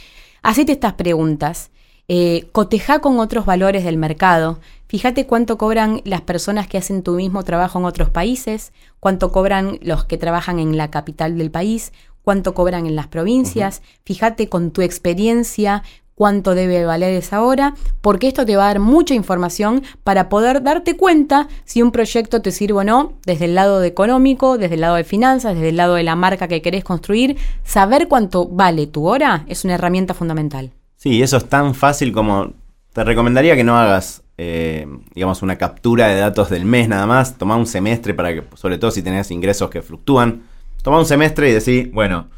hacete 0.43 0.73
estas 0.73 0.93
preguntas. 0.93 1.71
Eh, 2.09 2.51
coteja 2.53 2.99
con 2.99 3.21
otros 3.21 3.47
valores 3.47 3.85
del 3.85 3.97
mercado. 3.97 4.61
Fíjate 4.87 5.27
cuánto 5.27 5.57
cobran 5.57 6.03
las 6.05 6.21
personas 6.21 6.67
que 6.67 6.77
hacen 6.77 7.03
tu 7.03 7.13
mismo 7.13 7.45
trabajo 7.45 7.79
en 7.79 7.87
otros 7.87 8.11
países, 8.11 8.75
cuánto 9.01 9.33
cobran 9.33 9.79
los 9.81 10.05
que 10.05 10.19
trabajan 10.19 10.59
en 10.59 10.77
la 10.77 10.91
capital 10.91 11.39
del 11.39 11.51
país, 11.51 11.91
cuánto 12.23 12.53
cobran 12.53 12.85
en 12.85 12.97
las 12.97 13.07
provincias. 13.07 13.81
Fíjate 14.05 14.51
con 14.51 14.73
tu 14.73 14.83
experiencia 14.83 15.83
cuánto 16.15 16.55
debe 16.55 16.85
valer 16.85 17.15
esa 17.15 17.43
hora, 17.43 17.75
porque 18.01 18.29
esto 18.29 18.47
te 18.47 18.57
va 18.57 18.65
a 18.65 18.69
dar 18.69 18.81
mucha 18.81 19.15
información 19.15 19.83
para 20.05 20.29
poder 20.29 20.63
darte 20.63 20.97
cuenta 20.97 21.49
si 21.65 21.83
un 21.83 21.93
proyecto 21.93 22.43
te 22.43 22.53
sirve 22.53 22.81
o 22.81 22.85
no, 22.85 23.15
desde 23.27 23.47
el 23.47 23.55
lado 23.55 23.83
económico, 23.83 24.59
desde 24.59 24.75
el 24.75 24.83
lado 24.83 24.97
de 24.97 25.05
finanzas, 25.05 25.55
desde 25.55 25.71
el 25.71 25.77
lado 25.77 25.95
de 25.95 26.03
la 26.03 26.17
marca 26.17 26.49
que 26.49 26.63
querés 26.63 26.85
construir. 26.85 27.37
Saber 27.65 28.09
cuánto 28.09 28.47
vale 28.47 28.87
tu 28.87 29.09
hora 29.09 29.45
es 29.49 29.65
una 29.65 29.75
herramienta 29.75 30.15
fundamental. 30.15 30.71
Sí, 30.97 31.23
eso 31.23 31.37
es 31.37 31.49
tan 31.49 31.75
fácil 31.75 32.13
como 32.13 32.53
te 32.93 33.05
recomendaría 33.05 33.57
que 33.57 33.65
no 33.65 33.77
hagas 33.77 34.23
eh, 34.39 34.89
digamos, 35.15 35.43
una 35.43 35.57
captura 35.57 36.09
de 36.09 36.17
datos 36.17 36.51
del 36.51 36.65
mes 36.65 36.89
nada 36.89 37.07
más. 37.07 37.39
Toma 37.39 37.57
un 37.57 37.67
semestre 37.67 38.15
para 38.15 38.35
que, 38.35 38.45
sobre 38.57 38.79
todo 38.79 38.91
si 38.91 39.03
tenés 39.03 39.31
ingresos 39.31 39.71
que 39.71 39.83
fluctúan, 39.83 40.43
toma 40.83 40.99
un 40.99 41.07
semestre 41.07 41.51
y 41.51 41.53
decís, 41.53 41.93
bueno, 41.93 42.29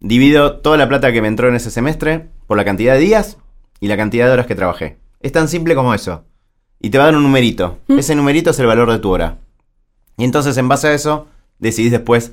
divido 0.00 0.58
toda 0.58 0.76
la 0.76 0.88
plata 0.88 1.12
que 1.12 1.20
me 1.20 1.28
entró 1.28 1.48
en 1.48 1.56
ese 1.56 1.70
semestre 1.70 2.30
por 2.46 2.56
la 2.56 2.64
cantidad 2.64 2.94
de 2.94 3.00
días 3.00 3.38
y 3.80 3.88
la 3.88 3.96
cantidad 3.96 4.26
de 4.26 4.32
horas 4.32 4.46
que 4.46 4.54
trabajé. 4.54 4.98
Es 5.20 5.32
tan 5.32 5.48
simple 5.48 5.74
como 5.74 5.94
eso. 5.94 6.24
Y 6.80 6.90
te 6.90 6.98
va 6.98 7.04
a 7.04 7.06
dar 7.08 7.16
un 7.16 7.22
numerito. 7.22 7.78
Mm. 7.88 7.98
Ese 7.98 8.14
numerito 8.14 8.50
es 8.50 8.58
el 8.58 8.66
valor 8.66 8.90
de 8.92 8.98
tu 8.98 9.10
hora. 9.10 9.38
Y 10.16 10.24
entonces 10.24 10.56
en 10.58 10.68
base 10.68 10.88
a 10.88 10.92
eso 10.94 11.26
decidís 11.58 11.90
después, 11.90 12.32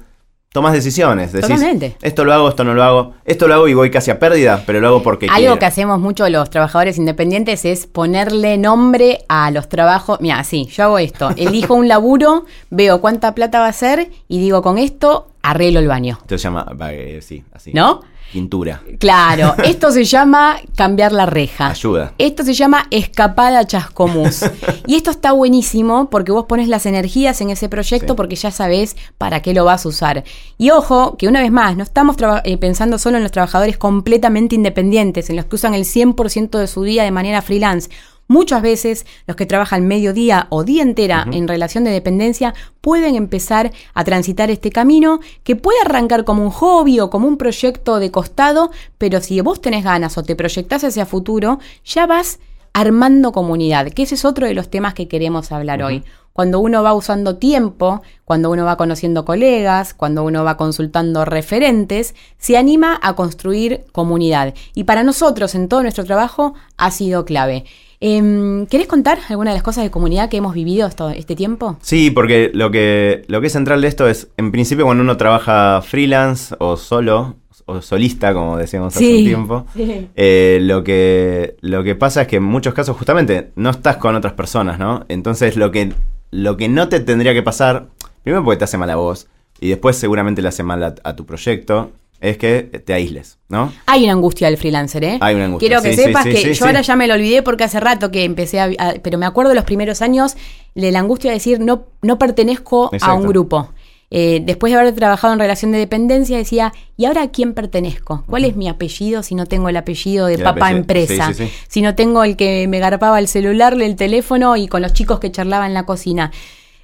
tomas 0.51 0.73
decisiones. 0.73 1.31
Decís, 1.31 1.49
Totalmente. 1.49 1.95
esto 2.01 2.25
lo 2.25 2.33
hago, 2.33 2.49
esto 2.49 2.63
no 2.63 2.73
lo 2.73 2.83
hago. 2.83 3.13
Esto 3.25 3.47
lo 3.47 3.53
hago 3.53 3.67
y 3.67 3.73
voy 3.73 3.89
casi 3.89 4.11
a 4.11 4.19
pérdida, 4.19 4.63
pero 4.65 4.81
lo 4.81 4.87
hago 4.89 5.03
porque 5.03 5.27
Algo 5.27 5.37
quiero. 5.37 5.59
que 5.59 5.65
hacemos 5.65 5.99
mucho 5.99 6.27
los 6.29 6.49
trabajadores 6.49 6.97
independientes 6.97 7.63
es 7.65 7.87
ponerle 7.87 8.57
nombre 8.57 9.19
a 9.29 9.49
los 9.51 9.69
trabajos. 9.69 10.19
Mira, 10.21 10.43
sí, 10.43 10.65
yo 10.65 10.83
hago 10.83 10.99
esto. 10.99 11.29
Elijo 11.37 11.73
un 11.73 11.87
laburo, 11.87 12.45
veo 12.69 12.99
cuánta 13.01 13.33
plata 13.33 13.61
va 13.61 13.67
a 13.67 13.73
ser 13.73 14.09
y 14.27 14.39
digo, 14.39 14.61
con 14.61 14.77
esto 14.77 15.31
arreglo 15.41 15.79
el 15.79 15.87
baño. 15.87 16.17
Esto 16.21 16.37
se 16.37 16.43
llama, 16.43 16.75
eh, 16.91 17.19
sí, 17.21 17.43
así. 17.53 17.71
¿No? 17.73 18.01
Pintura. 18.31 18.81
Claro, 18.99 19.55
esto 19.63 19.91
se 19.91 20.03
llama 20.03 20.57
cambiar 20.75 21.11
la 21.11 21.25
reja. 21.25 21.69
Ayuda. 21.69 22.13
Esto 22.17 22.43
se 22.43 22.53
llama 22.53 22.87
escapada 22.91 23.65
chascomús. 23.65 24.43
y 24.87 24.95
esto 24.95 25.11
está 25.11 25.31
buenísimo 25.31 26.09
porque 26.09 26.31
vos 26.31 26.45
pones 26.45 26.67
las 26.67 26.85
energías 26.85 27.41
en 27.41 27.49
ese 27.49 27.69
proyecto 27.69 28.13
Sí. 28.13 28.13
porque 28.15 28.35
ya 28.35 28.51
sabés 28.51 28.95
para 29.17 29.41
qué 29.41 29.53
lo 29.53 29.65
vas 29.65 29.85
a 29.85 29.89
usar. 29.89 30.23
Y 30.57 30.69
ojo, 30.71 31.17
que 31.17 31.27
una 31.27 31.41
vez 31.41 31.51
más, 31.51 31.75
no 31.75 31.83
estamos 31.83 32.15
eh, 32.43 32.57
pensando 32.57 32.97
solo 32.97 33.17
en 33.17 33.23
los 33.23 33.31
trabajadores 33.31 33.77
completamente 33.77 34.55
independientes, 34.55 35.29
en 35.29 35.35
los 35.35 35.45
que 35.45 35.55
usan 35.55 35.73
el 35.73 35.83
100% 35.85 36.57
de 36.57 36.67
su 36.67 36.83
día 36.83 37.03
de 37.03 37.11
manera 37.11 37.41
freelance. 37.41 37.89
Muchas 38.31 38.61
veces 38.61 39.05
los 39.27 39.35
que 39.35 39.45
trabajan 39.45 39.85
mediodía 39.85 40.47
o 40.51 40.63
día 40.63 40.83
entera 40.83 41.27
en 41.33 41.49
relación 41.49 41.83
de 41.83 41.91
dependencia 41.91 42.53
pueden 42.79 43.15
empezar 43.15 43.73
a 43.93 44.05
transitar 44.05 44.49
este 44.49 44.69
camino 44.69 45.19
que 45.43 45.57
puede 45.57 45.81
arrancar 45.81 46.23
como 46.23 46.41
un 46.41 46.49
hobby 46.49 47.01
o 47.01 47.09
como 47.09 47.27
un 47.27 47.35
proyecto 47.35 47.99
de 47.99 48.09
costado, 48.09 48.71
pero 48.97 49.19
si 49.19 49.41
vos 49.41 49.59
tenés 49.59 49.83
ganas 49.83 50.17
o 50.17 50.23
te 50.23 50.37
proyectás 50.37 50.85
hacia 50.85 51.05
futuro, 51.05 51.59
ya 51.83 52.05
vas 52.05 52.39
armando 52.71 53.33
comunidad, 53.33 53.87
que 53.89 54.03
ese 54.03 54.15
es 54.15 54.23
otro 54.23 54.47
de 54.47 54.53
los 54.53 54.69
temas 54.69 54.93
que 54.93 55.09
queremos 55.09 55.51
hablar 55.51 55.83
hoy. 55.83 56.05
Cuando 56.31 56.61
uno 56.61 56.83
va 56.83 56.93
usando 56.93 57.35
tiempo, 57.35 58.01
cuando 58.23 58.49
uno 58.49 58.63
va 58.63 58.77
conociendo 58.77 59.25
colegas, 59.25 59.93
cuando 59.93 60.23
uno 60.23 60.45
va 60.45 60.55
consultando 60.55 61.25
referentes, 61.25 62.15
se 62.37 62.55
anima 62.55 62.97
a 63.03 63.13
construir 63.13 63.83
comunidad. 63.91 64.53
Y 64.73 64.85
para 64.85 65.03
nosotros 65.03 65.53
en 65.53 65.67
todo 65.67 65.81
nuestro 65.81 66.05
trabajo 66.05 66.53
ha 66.77 66.91
sido 66.91 67.25
clave. 67.25 67.65
Em, 68.03 68.65
¿Querés 68.65 68.87
contar 68.87 69.19
alguna 69.29 69.51
de 69.51 69.55
las 69.57 69.63
cosas 69.63 69.83
de 69.83 69.91
comunidad 69.91 70.27
que 70.27 70.37
hemos 70.37 70.55
vivido 70.55 70.87
esto- 70.87 71.11
este 71.11 71.35
tiempo? 71.35 71.77
Sí, 71.81 72.09
porque 72.09 72.49
lo 72.53 72.71
que, 72.71 73.23
lo 73.27 73.39
que 73.41 73.47
es 73.47 73.53
central 73.53 73.79
de 73.81 73.87
esto 73.87 74.07
es, 74.07 74.27
en 74.37 74.51
principio, 74.51 74.85
cuando 74.85 75.03
uno 75.03 75.17
trabaja 75.17 75.81
freelance 75.83 76.55
o 76.59 76.77
solo, 76.77 77.35
o 77.67 77.79
solista, 77.81 78.33
como 78.33 78.57
decíamos 78.57 78.95
hace 78.95 79.05
un 79.19 79.23
tiempo, 79.23 79.65
eh, 80.15 80.57
lo, 80.63 80.83
que, 80.83 81.55
lo 81.61 81.83
que 81.83 81.93
pasa 81.93 82.23
es 82.23 82.27
que 82.27 82.37
en 82.37 82.43
muchos 82.43 82.73
casos, 82.73 82.97
justamente, 82.97 83.51
no 83.55 83.69
estás 83.69 83.97
con 83.97 84.15
otras 84.15 84.33
personas, 84.33 84.79
¿no? 84.79 85.05
Entonces, 85.07 85.55
lo 85.55 85.69
que, 85.71 85.93
lo 86.31 86.57
que 86.57 86.69
no 86.69 86.89
te 86.89 87.01
tendría 87.01 87.33
que 87.35 87.43
pasar, 87.43 87.85
primero 88.23 88.43
porque 88.43 88.57
te 88.57 88.63
hace 88.63 88.79
mal 88.79 88.89
a 88.89 88.95
vos, 88.95 89.27
y 89.59 89.69
después 89.69 89.95
seguramente 89.95 90.41
le 90.41 90.47
hace 90.47 90.63
mal 90.63 90.83
a, 90.83 90.95
a 91.03 91.15
tu 91.15 91.27
proyecto, 91.27 91.91
es 92.21 92.37
que 92.37 92.61
te 92.85 92.93
aísles, 92.93 93.39
¿no? 93.49 93.73
Hay 93.87 94.03
una 94.03 94.13
angustia 94.13 94.47
del 94.47 94.57
freelancer, 94.57 95.03
¿eh? 95.03 95.17
Hay 95.19 95.35
una 95.35 95.45
angustia, 95.45 95.67
Quiero 95.67 95.81
que 95.81 95.93
sí, 95.95 96.03
sepas 96.03 96.23
sí, 96.23 96.29
que 96.31 96.53
yo 96.53 96.65
ahora 96.65 96.81
ya 96.81 96.95
me 96.95 97.07
lo 97.07 97.15
olvidé 97.15 97.41
porque 97.43 97.63
hace 97.65 97.79
rato 97.79 98.11
que 98.11 98.23
empecé 98.23 98.59
a, 98.59 98.69
a- 98.77 98.93
Pero 99.01 99.17
me 99.17 99.25
acuerdo 99.25 99.53
los 99.53 99.63
primeros 99.65 100.01
años 100.01 100.37
de 100.75 100.91
la 100.91 100.99
angustia 100.99 101.31
de 101.31 101.35
decir 101.37 101.59
no, 101.59 101.87
no 102.01 102.17
pertenezco 102.19 102.89
a 103.01 103.13
un 103.13 103.27
grupo. 103.27 103.73
Eh, 104.13 104.41
después 104.43 104.73
de 104.73 104.77
haber 104.79 104.93
trabajado 104.93 105.31
en 105.33 105.39
relación 105.39 105.71
de 105.71 105.77
dependencia, 105.77 106.37
decía, 106.37 106.73
¿y 106.97 107.05
ahora 107.05 107.21
a 107.23 107.31
quién 107.31 107.53
pertenezco? 107.53 108.25
¿Cuál 108.27 108.43
es 108.43 108.57
mi 108.57 108.67
apellido 108.67 109.23
si 109.23 109.35
no 109.35 109.45
tengo 109.45 109.69
el 109.69 109.77
apellido 109.77 110.25
de 110.27 110.33
El 110.35 110.43
papá 110.43 110.65
apellido, 110.67 110.79
empresa? 110.79 111.27
sí, 111.27 111.33
sí, 111.33 111.45
sí. 111.47 111.51
Si 111.69 111.81
no 111.81 111.95
tengo 111.95 112.23
el 112.25 112.35
que 112.35 112.67
me 112.67 112.79
garpaba 112.79 113.19
el 113.19 113.29
celular, 113.29 113.81
el 113.81 113.95
teléfono 113.95 114.57
y 114.57 114.67
con 114.67 114.81
los 114.81 114.91
chicos 114.91 115.19
que 115.19 115.31
charlaban 115.31 115.67
en 115.69 115.73
la 115.75 115.85
cocina. 115.85 116.29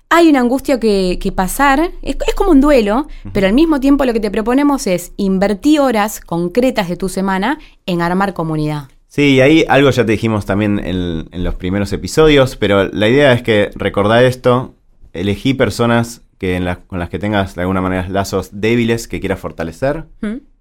Hay 0.09 0.29
una 0.29 0.39
angustia 0.39 0.79
que, 0.79 1.19
que 1.21 1.31
pasar, 1.31 1.91
es, 2.01 2.17
es 2.25 2.35
como 2.35 2.51
un 2.51 2.61
duelo, 2.61 3.07
pero 3.33 3.47
al 3.47 3.53
mismo 3.53 3.79
tiempo 3.79 4.05
lo 4.05 4.13
que 4.13 4.19
te 4.19 4.31
proponemos 4.31 4.87
es 4.87 5.11
invertir 5.17 5.81
horas 5.81 6.21
concretas 6.21 6.87
de 6.87 6.95
tu 6.95 7.09
semana 7.09 7.59
en 7.85 8.01
armar 8.01 8.33
comunidad. 8.33 8.89
Sí, 9.07 9.35
y 9.35 9.41
ahí 9.41 9.65
algo 9.67 9.89
ya 9.89 10.05
te 10.05 10.11
dijimos 10.13 10.45
también 10.45 10.79
en, 10.79 11.27
en 11.31 11.43
los 11.43 11.55
primeros 11.55 11.91
episodios, 11.91 12.55
pero 12.55 12.85
la 12.85 13.07
idea 13.09 13.33
es 13.33 13.41
que 13.41 13.71
recordá 13.75 14.23
esto, 14.23 14.75
elegí 15.13 15.53
personas 15.53 16.21
que 16.37 16.55
en 16.55 16.67
con 16.87 16.99
las 16.99 17.09
que 17.09 17.19
tengas 17.19 17.55
de 17.55 17.61
alguna 17.61 17.81
manera 17.81 18.07
lazos 18.09 18.49
débiles 18.53 19.07
que 19.07 19.19
quieras 19.19 19.39
fortalecer 19.39 20.05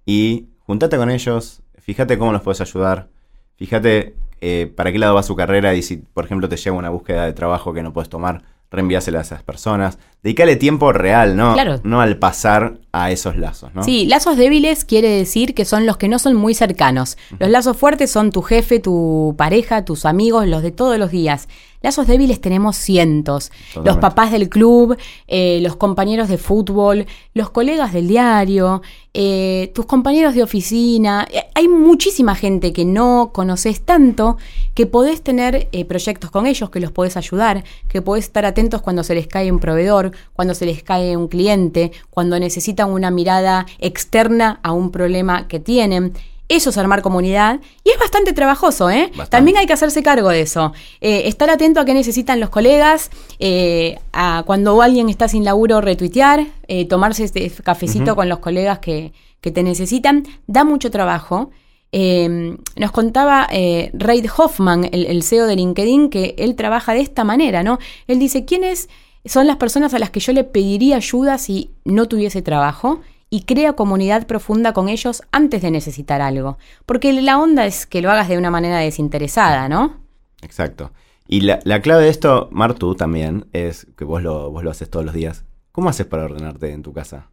y 0.05 0.47
juntate 0.59 0.97
con 0.97 1.09
ellos, 1.09 1.61
fíjate 1.77 2.17
cómo 2.17 2.31
los 2.31 2.41
puedes 2.41 2.61
ayudar, 2.61 3.09
fíjate 3.57 4.15
eh, 4.41 4.71
para 4.75 4.91
qué 4.91 4.99
lado 4.99 5.15
va 5.15 5.23
su 5.23 5.35
carrera 5.35 5.75
y 5.75 5.81
si, 5.81 5.97
por 5.97 6.25
ejemplo, 6.25 6.49
te 6.49 6.57
llega 6.57 6.75
una 6.75 6.89
búsqueda 6.89 7.25
de 7.25 7.33
trabajo 7.33 7.73
que 7.73 7.83
no 7.83 7.93
puedes 7.93 8.09
tomar, 8.09 8.43
reenviásela 8.69 9.19
a 9.19 9.21
esas 9.21 9.43
personas. 9.43 9.97
Dedícale 10.23 10.55
tiempo 10.55 10.91
real, 10.91 11.35
¿no? 11.37 11.53
Claro. 11.53 11.79
No 11.83 12.01
al 12.01 12.17
pasar 12.17 12.79
a 12.91 13.11
esos 13.11 13.37
lazos, 13.37 13.73
¿no? 13.73 13.83
Sí, 13.83 14.05
lazos 14.05 14.35
débiles 14.35 14.83
quiere 14.83 15.09
decir 15.09 15.53
que 15.53 15.63
son 15.63 15.85
los 15.85 15.97
que 15.97 16.07
no 16.09 16.19
son 16.19 16.35
muy 16.35 16.53
cercanos. 16.53 17.17
Los 17.39 17.49
lazos 17.49 17.77
fuertes 17.77 18.11
son 18.11 18.31
tu 18.31 18.41
jefe, 18.41 18.79
tu 18.79 19.35
pareja, 19.37 19.85
tus 19.85 20.05
amigos, 20.05 20.47
los 20.47 20.63
de 20.63 20.71
todos 20.71 20.97
los 20.97 21.11
días. 21.11 21.47
Lazos 21.81 22.07
débiles 22.07 22.41
tenemos 22.41 22.75
cientos. 22.75 23.51
Los 23.83 23.97
papás 23.97 24.31
del 24.31 24.49
club, 24.49 24.97
eh, 25.27 25.59
los 25.61 25.75
compañeros 25.75 26.27
de 26.27 26.37
fútbol, 26.37 27.05
los 27.33 27.51
colegas 27.51 27.93
del 27.93 28.07
diario, 28.07 28.81
eh, 29.13 29.71
tus 29.75 29.85
compañeros 29.85 30.33
de 30.33 30.43
oficina. 30.43 31.27
Eh, 31.31 31.43
Hay 31.53 31.67
muchísima 31.67 32.35
gente 32.35 32.73
que 32.73 32.83
no 32.85 33.31
conoces 33.33 33.81
tanto 33.81 34.37
que 34.73 34.85
podés 34.85 35.21
tener 35.21 35.69
eh, 35.71 35.85
proyectos 35.85 36.31
con 36.31 36.45
ellos, 36.47 36.69
que 36.69 36.79
los 36.79 36.91
podés 36.91 37.15
ayudar, 37.17 37.63
que 37.89 38.01
podés 38.01 38.25
estar 38.25 38.45
atentos 38.45 38.81
cuando 38.81 39.03
se 39.03 39.15
les 39.15 39.27
cae 39.27 39.51
un 39.51 39.59
proveedor, 39.59 40.11
cuando 40.33 40.53
se 40.53 40.65
les 40.65 40.83
cae 40.83 41.15
un 41.15 41.27
cliente, 41.27 41.91
cuando 42.09 42.39
necesitan 42.39 42.91
una 42.91 43.11
mirada 43.11 43.65
externa 43.79 44.59
a 44.63 44.71
un 44.71 44.91
problema 44.91 45.47
que 45.47 45.59
tienen. 45.59 46.13
Eso 46.49 46.69
es 46.69 46.77
armar 46.77 47.01
comunidad 47.01 47.59
y 47.83 47.89
es 47.89 47.99
bastante 47.99 48.31
trabajoso, 48.31 48.89
¿eh? 48.89 49.07
Bastante. 49.07 49.31
También 49.31 49.57
hay 49.57 49.65
que 49.65 49.73
hacerse 49.73 50.01
cargo 50.01 50.29
de 50.29 50.41
eso. 50.41 50.71
Eh, 51.01 51.23
estar 51.25 51.49
atento 51.49 51.81
a 51.81 51.85
qué 51.85 51.93
necesitan 51.93 52.39
los 52.39 52.49
colegas, 52.49 53.11
eh, 53.39 53.99
a 54.13 54.43
cuando 54.45 54.81
alguien 54.81 55.09
está 55.09 55.27
sin 55.27 55.43
laburo, 55.43 55.81
retuitear, 55.81 56.47
eh, 56.67 56.85
tomarse 56.85 57.25
este 57.25 57.51
cafecito 57.63 58.15
con 58.15 58.29
los 58.29 58.39
colegas 58.39 58.79
que, 58.79 59.11
que 59.41 59.51
te 59.51 59.61
necesitan, 59.61 60.23
da 60.47 60.63
mucho 60.63 60.89
trabajo. 60.89 61.51
Nos 61.91 62.91
contaba 62.91 63.47
Reid 63.49 64.29
Hoffman, 64.37 64.87
el, 64.91 65.05
el 65.07 65.23
CEO 65.23 65.47
de 65.47 65.55
LinkedIn, 65.55 66.09
que 66.09 66.35
él 66.37 66.55
trabaja 66.55 66.93
de 66.93 66.99
esta 66.99 67.23
manera, 67.23 67.63
¿no? 67.63 67.79
Él 68.07 68.19
dice, 68.19 68.45
¿quiénes 68.45 68.87
son 69.25 69.47
las 69.47 69.57
personas 69.57 69.93
a 69.93 69.99
las 69.99 70.11
que 70.11 70.19
yo 70.19 70.31
le 70.31 70.43
pediría 70.43 70.97
ayuda 70.97 71.37
si 71.39 71.71
no 71.85 72.07
tuviese 72.07 72.41
trabajo? 72.41 73.01
Y 73.29 73.41
crea 73.43 73.73
comunidad 73.73 74.25
profunda 74.25 74.73
con 74.73 74.87
ellos 74.89 75.21
antes 75.31 75.61
de 75.61 75.71
necesitar 75.71 76.21
algo. 76.21 76.57
Porque 76.85 77.11
la 77.13 77.37
onda 77.39 77.65
es 77.65 77.85
que 77.85 78.01
lo 78.01 78.09
hagas 78.11 78.29
de 78.29 78.37
una 78.37 78.49
manera 78.51 78.77
desinteresada, 78.79 79.67
¿no? 79.67 79.97
Exacto. 80.41 80.91
Y 81.27 81.41
la, 81.41 81.59
la 81.65 81.81
clave 81.81 82.03
de 82.03 82.09
esto, 82.09 82.47
Martu, 82.51 82.95
también, 82.95 83.47
es 83.51 83.85
que 83.97 84.05
vos 84.05 84.23
lo, 84.23 84.49
vos 84.51 84.63
lo 84.63 84.71
haces 84.71 84.89
todos 84.89 85.03
los 85.05 85.13
días. 85.13 85.43
¿Cómo 85.73 85.89
haces 85.89 86.05
para 86.05 86.23
ordenarte 86.23 86.71
en 86.71 86.81
tu 86.83 86.93
casa? 86.93 87.27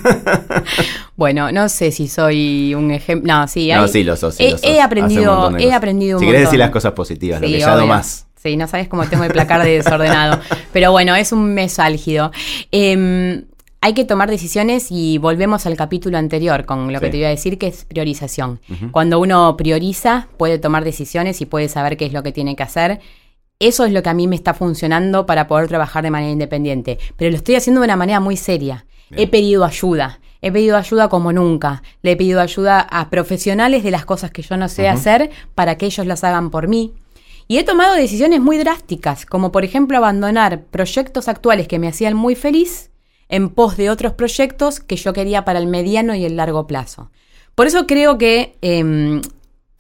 Bueno, 1.17 1.51
no 1.53 1.69
sé 1.69 1.93
si 1.93 2.09
soy 2.09 2.75
un 2.75 2.91
ejemplo. 2.91 3.33
No, 3.33 3.49
sí, 3.49 3.71
no, 3.73 3.83
hay- 3.83 3.89
sí, 3.89 4.05
lo 4.05 4.17
sos. 4.17 4.35
sí, 4.35 4.45
he, 4.47 4.51
lo 4.53 4.59
sos. 4.59 4.67
he 4.67 4.75
un 4.77 4.81
aprendido, 4.83 5.51
de 5.51 5.65
he 5.65 5.73
aprendido 5.73 6.19
un 6.19 6.21
Si 6.21 6.27
querés 6.27 6.41
montón. 6.43 6.51
decir 6.53 6.59
las 6.61 6.71
cosas 6.71 6.93
positivas, 6.93 7.41
lo 7.41 7.47
que 7.47 7.59
ya 7.59 7.75
no 7.77 7.87
más. 7.87 8.27
Sí, 8.37 8.57
no 8.57 8.67
sabes 8.69 8.89
cómo 8.89 9.07
tengo 9.09 9.25
el 9.25 9.33
placar 9.33 9.63
de 9.65 9.71
desordenado. 9.83 10.41
Pero 10.73 10.93
bueno, 10.93 11.15
es 11.17 11.33
un 11.33 11.55
mes 11.55 11.79
álgido. 11.79 12.31
Em, 12.71 13.45
hay 13.81 13.95
que 13.95 14.05
tomar 14.05 14.29
decisiones 14.31 14.89
y 14.91 15.19
volvemos 15.19 15.67
al 15.67 15.77
capítulo 15.77 16.19
anterior 16.19 16.65
con 16.65 16.93
lo 16.93 17.01
que 17.01 17.11
te 17.11 17.19
iba 17.19 17.29
a 17.29 17.31
decir, 17.31 17.59
que 17.59 17.69
es 17.69 17.85
priorización. 17.85 18.61
Cuando 18.91 19.21
uno 19.21 19.57
prioriza, 19.57 20.29
puede 20.39 20.59
tomar 20.59 20.85
decisiones 20.85 21.41
y 21.41 21.47
puede 21.47 21.69
saber 21.69 21.97
qué 21.97 22.07
es 22.07 22.13
lo 22.13 22.23
que 22.23 22.33
tiene 22.33 22.57
que 22.57 22.63
hacer. 22.63 23.01
Eso 23.59 23.85
es 23.85 23.93
lo 23.93 24.03
que 24.03 24.09
a 24.09 24.15
mí 24.15 24.27
me 24.27 24.37
está 24.37 24.55
funcionando 24.55 25.25
para 25.25 25.47
poder 25.47 25.69
trabajar 25.69 26.03
de 26.03 26.11
manera 26.11 26.33
independiente. 26.33 26.99
Pero 27.17 27.31
lo 27.31 27.37
estoy 27.37 27.55
haciendo 27.55 27.81
de 27.81 27.87
una 27.87 27.97
manera 27.97 28.21
muy 28.21 28.37
seria. 28.37 28.87
Bien. 29.09 29.23
He 29.23 29.29
pedido 29.29 29.65
ayuda. 29.65 30.21
He 30.43 30.51
pedido 30.53 30.77
ayuda 30.77 31.09
como 31.09 31.33
nunca. 31.33 31.83
Le 32.03 32.13
he 32.13 32.17
pedido 32.17 32.41
ayuda 32.41 32.81
a 32.81 33.09
profesionales 33.09 33.85
de 33.85 33.91
las 33.93 34.05
cosas 34.05 34.31
que 34.31 34.43
yo 34.43 34.57
no 34.57 34.69
sé 34.69 34.89
hacer 34.89 35.31
para 35.55 35.79
que 35.79 35.87
ellos 35.87 36.07
las 36.07 36.25
hagan 36.25 36.51
por 36.51 36.69
mí. 36.69 36.93
Y 37.49 37.59
he 37.59 37.65
tomado 37.65 37.95
decisiones 37.95 38.41
muy 38.41 38.59
drásticas, 38.59 39.25
como 39.25 39.53
por 39.53 39.65
ejemplo 39.65 39.97
abandonar 39.97 40.65
proyectos 40.65 41.29
actuales 41.29 41.69
que 41.69 41.79
me 41.79 41.87
hacían 41.87 42.15
muy 42.15 42.35
feliz 42.35 42.91
en 43.29 43.49
pos 43.49 43.77
de 43.77 43.91
otros 43.91 44.13
proyectos 44.13 44.81
que 44.81 44.97
yo 44.97 45.13
quería 45.13 45.45
para 45.45 45.59
el 45.59 45.67
mediano 45.67 46.15
y 46.15 46.25
el 46.25 46.37
largo 46.37 46.67
plazo. 46.67 47.11
Por 47.55 47.67
eso 47.67 47.87
creo 47.87 48.19
que 48.19 48.57
em, 48.61 49.23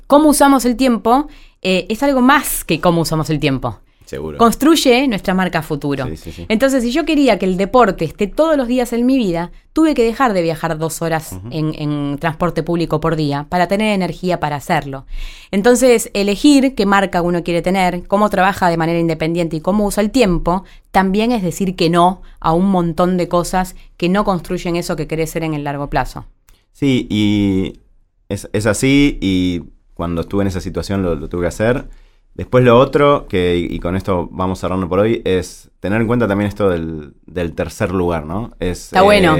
cómo 0.06 0.30
usamos 0.30 0.64
el 0.64 0.76
tiempo 0.76 1.28
eh, 1.62 1.86
es 1.88 2.02
algo 2.02 2.20
más 2.20 2.64
que 2.64 2.80
cómo 2.80 3.02
usamos 3.02 3.30
el 3.30 3.40
tiempo. 3.40 3.80
Seguro. 4.06 4.38
construye 4.38 5.06
nuestra 5.08 5.34
marca 5.34 5.60
futuro. 5.60 6.06
Sí, 6.06 6.16
sí, 6.16 6.32
sí. 6.32 6.46
Entonces, 6.48 6.82
si 6.82 6.92
yo 6.92 7.04
quería 7.04 7.38
que 7.38 7.44
el 7.44 7.58
deporte 7.58 8.06
esté 8.06 8.28
todos 8.28 8.56
los 8.56 8.68
días 8.68 8.94
en 8.94 9.04
mi 9.04 9.18
vida, 9.18 9.52
tuve 9.74 9.94
que 9.94 10.04
dejar 10.04 10.32
de 10.32 10.40
viajar 10.40 10.78
dos 10.78 11.02
horas 11.02 11.38
en, 11.50 11.74
en 11.74 12.16
transporte 12.18 12.62
público 12.62 12.98
por 13.00 13.16
día 13.16 13.46
para 13.50 13.68
tener 13.68 13.92
energía 13.92 14.40
para 14.40 14.56
hacerlo. 14.56 15.04
Entonces, 15.50 16.10
elegir 16.14 16.74
qué 16.74 16.86
marca 16.86 17.20
uno 17.20 17.42
quiere 17.42 17.60
tener, 17.60 18.06
cómo 18.06 18.30
trabaja 18.30 18.70
de 18.70 18.78
manera 18.78 18.98
independiente 18.98 19.56
y 19.56 19.60
cómo 19.60 19.84
usa 19.84 20.02
el 20.02 20.10
tiempo, 20.10 20.64
también 20.92 21.32
es 21.32 21.42
decir 21.42 21.76
que 21.76 21.90
no 21.90 22.22
a 22.40 22.52
un 22.52 22.70
montón 22.70 23.16
de 23.16 23.28
cosas 23.28 23.76
que 23.96 24.08
no 24.08 24.24
construyen 24.24 24.76
eso 24.76 24.96
que 24.96 25.06
querés 25.06 25.30
ser 25.30 25.44
en 25.44 25.52
el 25.52 25.64
largo 25.64 25.90
plazo. 25.90 26.24
Sí, 26.72 27.06
y 27.10 27.80
es, 28.28 28.48
es 28.52 28.66
así 28.66 29.18
y 29.20 29.62
cuando 29.94 30.20
estuve 30.22 30.42
en 30.42 30.48
esa 30.48 30.60
situación 30.60 31.02
lo, 31.02 31.14
lo 31.16 31.28
tuve 31.28 31.42
que 31.42 31.48
hacer. 31.48 31.88
Después 32.36 32.62
lo 32.64 32.78
otro, 32.78 33.26
que, 33.28 33.56
y 33.56 33.78
con 33.78 33.96
esto 33.96 34.28
vamos 34.30 34.58
cerrando 34.60 34.88
por 34.88 34.98
hoy, 34.98 35.22
es 35.24 35.70
tener 35.80 36.00
en 36.00 36.06
cuenta 36.06 36.28
también 36.28 36.48
esto 36.48 36.68
del, 36.68 37.14
del 37.26 37.54
tercer 37.54 37.92
lugar, 37.92 38.26
¿no? 38.26 38.52
Es, 38.60 38.84
Está 38.86 39.02
bueno. 39.02 39.36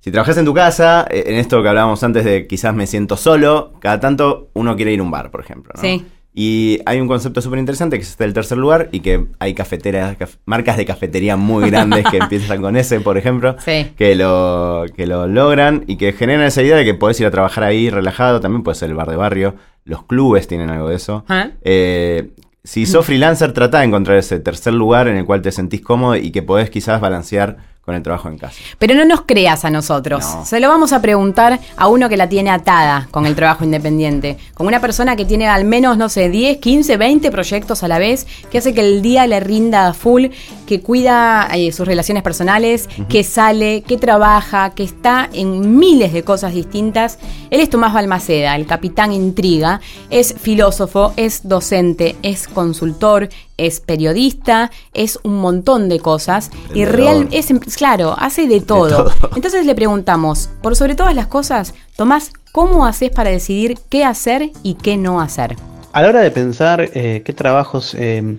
Si 0.00 0.10
trabajas 0.10 0.36
en 0.38 0.44
tu 0.46 0.54
casa, 0.54 1.06
eh, 1.10 1.24
en 1.26 1.36
esto 1.36 1.62
que 1.62 1.68
hablábamos 1.68 2.02
antes 2.02 2.24
de 2.24 2.46
quizás 2.46 2.74
me 2.74 2.86
siento 2.86 3.16
solo, 3.16 3.74
cada 3.80 4.00
tanto 4.00 4.48
uno 4.54 4.74
quiere 4.76 4.92
ir 4.92 5.00
a 5.00 5.02
un 5.02 5.10
bar, 5.10 5.30
por 5.30 5.40
ejemplo, 5.40 5.72
¿no? 5.76 5.80
Sí. 5.80 6.04
Y 6.34 6.78
hay 6.86 6.98
un 6.98 7.08
concepto 7.08 7.42
súper 7.42 7.58
interesante 7.58 7.98
que 7.98 8.02
es 8.04 8.08
este 8.08 8.24
del 8.24 8.32
tercer 8.32 8.56
lugar 8.56 8.88
y 8.90 9.00
que 9.00 9.26
hay 9.38 9.52
cafeteras, 9.52 10.18
caf- 10.18 10.38
marcas 10.46 10.78
de 10.78 10.86
cafetería 10.86 11.36
muy 11.36 11.68
grandes 11.68 12.06
que 12.10 12.16
empiezan 12.22 12.62
con 12.62 12.74
ese, 12.76 13.00
por 13.00 13.18
ejemplo, 13.18 13.54
Sí. 13.58 13.92
que 13.98 14.14
lo, 14.14 14.86
que 14.96 15.06
lo 15.06 15.26
logran 15.26 15.84
y 15.86 15.98
que 15.98 16.14
generan 16.14 16.46
esa 16.46 16.62
idea 16.62 16.76
de 16.76 16.86
que 16.86 16.94
podés 16.94 17.20
ir 17.20 17.26
a 17.26 17.30
trabajar 17.30 17.64
ahí 17.64 17.90
relajado, 17.90 18.40
también 18.40 18.62
puede 18.62 18.76
ser 18.76 18.88
el 18.88 18.96
bar 18.96 19.10
de 19.10 19.16
barrio, 19.16 19.56
los 19.84 20.04
clubes 20.04 20.46
tienen 20.48 20.70
algo 20.70 20.88
de 20.88 20.96
eso. 20.96 21.24
¿Ah? 21.28 21.50
Eh, 21.62 22.30
si 22.64 22.86
sos 22.86 23.04
freelancer, 23.04 23.52
trata 23.52 23.80
de 23.80 23.86
encontrar 23.86 24.18
ese 24.18 24.38
tercer 24.38 24.72
lugar 24.72 25.08
en 25.08 25.16
el 25.16 25.24
cual 25.24 25.42
te 25.42 25.50
sentís 25.50 25.80
cómodo 25.80 26.16
y 26.16 26.30
que 26.30 26.42
podés 26.42 26.70
quizás 26.70 27.00
balancear 27.00 27.71
con 27.84 27.96
el 27.96 28.02
trabajo 28.02 28.28
en 28.28 28.38
casa. 28.38 28.56
Pero 28.78 28.94
no 28.94 29.04
nos 29.04 29.22
creas 29.22 29.64
a 29.64 29.70
nosotros. 29.70 30.24
No. 30.24 30.44
Se 30.44 30.60
lo 30.60 30.68
vamos 30.68 30.92
a 30.92 31.02
preguntar 31.02 31.58
a 31.76 31.88
uno 31.88 32.08
que 32.08 32.16
la 32.16 32.28
tiene 32.28 32.50
atada 32.50 33.08
con 33.10 33.26
el 33.26 33.34
trabajo 33.34 33.64
independiente. 33.64 34.38
Con 34.54 34.68
una 34.68 34.80
persona 34.80 35.16
que 35.16 35.24
tiene 35.24 35.48
al 35.48 35.64
menos, 35.64 35.98
no 35.98 36.08
sé, 36.08 36.28
10, 36.28 36.58
15, 36.58 36.96
20 36.96 37.30
proyectos 37.32 37.82
a 37.82 37.88
la 37.88 37.98
vez, 37.98 38.26
que 38.50 38.58
hace 38.58 38.72
que 38.72 38.82
el 38.82 39.02
día 39.02 39.26
le 39.26 39.40
rinda 39.40 39.88
a 39.88 39.94
full, 39.94 40.26
que 40.64 40.80
cuida 40.80 41.48
eh, 41.52 41.72
sus 41.72 41.86
relaciones 41.86 42.22
personales, 42.22 42.88
que 43.08 43.24
sale, 43.24 43.82
que 43.82 43.96
trabaja, 43.96 44.70
que 44.70 44.84
está 44.84 45.28
en 45.32 45.76
miles 45.76 46.12
de 46.12 46.22
cosas 46.22 46.54
distintas. 46.54 47.18
Él 47.50 47.60
es 47.60 47.68
Tomás 47.68 47.92
Balmaceda, 47.92 48.54
el 48.54 48.66
capitán 48.66 49.12
intriga. 49.12 49.80
Es 50.08 50.34
filósofo, 50.38 51.14
es 51.16 51.48
docente, 51.48 52.14
es 52.22 52.46
consultor, 52.46 53.28
es 53.56 53.80
periodista, 53.80 54.70
es 54.92 55.18
un 55.22 55.40
montón 55.40 55.88
de 55.88 56.00
cosas. 56.00 56.50
Y 56.74 56.84
real, 56.84 57.28
es, 57.30 57.50
em- 57.50 57.58
claro, 57.58 58.14
hace 58.18 58.46
de 58.46 58.60
todo. 58.60 59.04
todo. 59.04 59.30
Entonces 59.36 59.66
le 59.66 59.74
preguntamos, 59.74 60.50
por 60.62 60.76
sobre 60.76 60.94
todas 60.94 61.14
las 61.14 61.26
cosas, 61.26 61.74
Tomás, 61.96 62.32
¿cómo 62.52 62.86
haces 62.86 63.10
para 63.10 63.30
decidir 63.30 63.78
qué 63.88 64.04
hacer 64.04 64.50
y 64.62 64.74
qué 64.74 64.96
no 64.96 65.20
hacer? 65.20 65.56
A 65.92 66.02
la 66.02 66.08
hora 66.08 66.20
de 66.20 66.30
pensar 66.30 66.90
eh, 66.94 67.22
qué 67.24 67.32
trabajos 67.32 67.94
eh, 67.98 68.38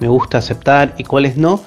me 0.00 0.08
gusta 0.08 0.38
aceptar 0.38 0.94
y 0.98 1.04
cuáles 1.04 1.36
no, 1.36 1.62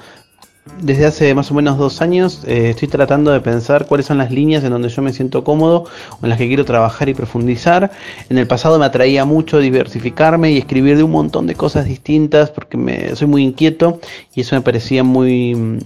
desde 0.80 1.04
hace 1.04 1.34
más 1.34 1.50
o 1.50 1.54
menos 1.54 1.76
dos 1.76 2.00
años 2.00 2.42
eh, 2.46 2.70
estoy 2.70 2.88
tratando 2.88 3.30
de 3.30 3.40
pensar 3.40 3.86
cuáles 3.86 4.06
son 4.06 4.16
las 4.16 4.30
líneas 4.30 4.64
en 4.64 4.70
donde 4.70 4.88
yo 4.88 5.02
me 5.02 5.12
siento 5.12 5.44
cómodo 5.44 5.84
o 6.10 6.18
en 6.22 6.30
las 6.30 6.38
que 6.38 6.48
quiero 6.48 6.64
trabajar 6.64 7.08
y 7.08 7.14
profundizar. 7.14 7.90
En 8.30 8.38
el 8.38 8.46
pasado 8.46 8.78
me 8.78 8.86
atraía 8.86 9.24
mucho 9.24 9.58
diversificarme 9.58 10.52
y 10.52 10.58
escribir 10.58 10.96
de 10.96 11.02
un 11.02 11.10
montón 11.10 11.46
de 11.46 11.54
cosas 11.54 11.84
distintas 11.84 12.50
porque 12.50 12.76
me, 12.76 13.14
soy 13.14 13.28
muy 13.28 13.42
inquieto 13.42 14.00
y 14.34 14.40
eso 14.40 14.56
me 14.56 14.62
parecía 14.62 15.04
muy... 15.04 15.80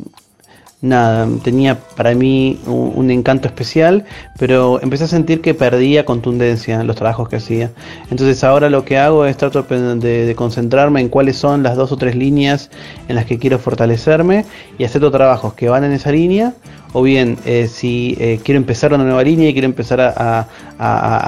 nada, 0.81 1.29
tenía 1.43 1.79
para 1.97 2.15
mí 2.15 2.61
un, 2.67 3.11
encanto 3.11 3.49
especial, 3.49 4.05
pero 4.39 4.81
empecé 4.83 5.05
a 5.05 5.09
sentir 5.09 5.41
que 5.41 5.55
perdía 5.55 6.05
contundencia 6.05 6.81
en 6.81 6.87
los 6.87 6.97
trabajos 6.97 7.29
que 7.29 7.37
hacía. 7.37 7.71
Entonces 8.11 8.45
ahora 8.45 8.71
lo 8.71 8.85
que 8.85 8.99
hago 8.99 9.27
es 9.27 9.37
trato 9.37 9.63
de, 9.63 10.35
concentrarme 10.37 11.01
en 11.01 11.09
cuáles 11.09 11.37
son 11.37 11.63
las 11.63 11.77
dos 11.77 11.91
o 11.93 11.97
tres 11.97 12.15
líneas 12.15 12.71
en 13.09 13.17
las 13.17 13.25
que 13.25 13.39
quiero 13.39 13.59
fortalecerme 13.59 14.45
y 14.79 14.85
hacer 14.85 14.99
trabajos 15.11 15.55
que 15.55 15.69
van 15.69 15.85
en 15.85 15.93
esa 15.93 16.13
línea. 16.13 16.55
O 16.93 17.03
bien, 17.03 17.37
eh, 17.45 17.69
si 17.69 18.17
eh, 18.19 18.41
quiero 18.43 18.59
empezar 18.59 18.95
una 18.95 19.05
nueva 19.05 19.23
línea 19.23 19.49
y 19.49 19.53
quiero 19.53 19.67
empezar 19.67 20.01
a, 20.01 20.49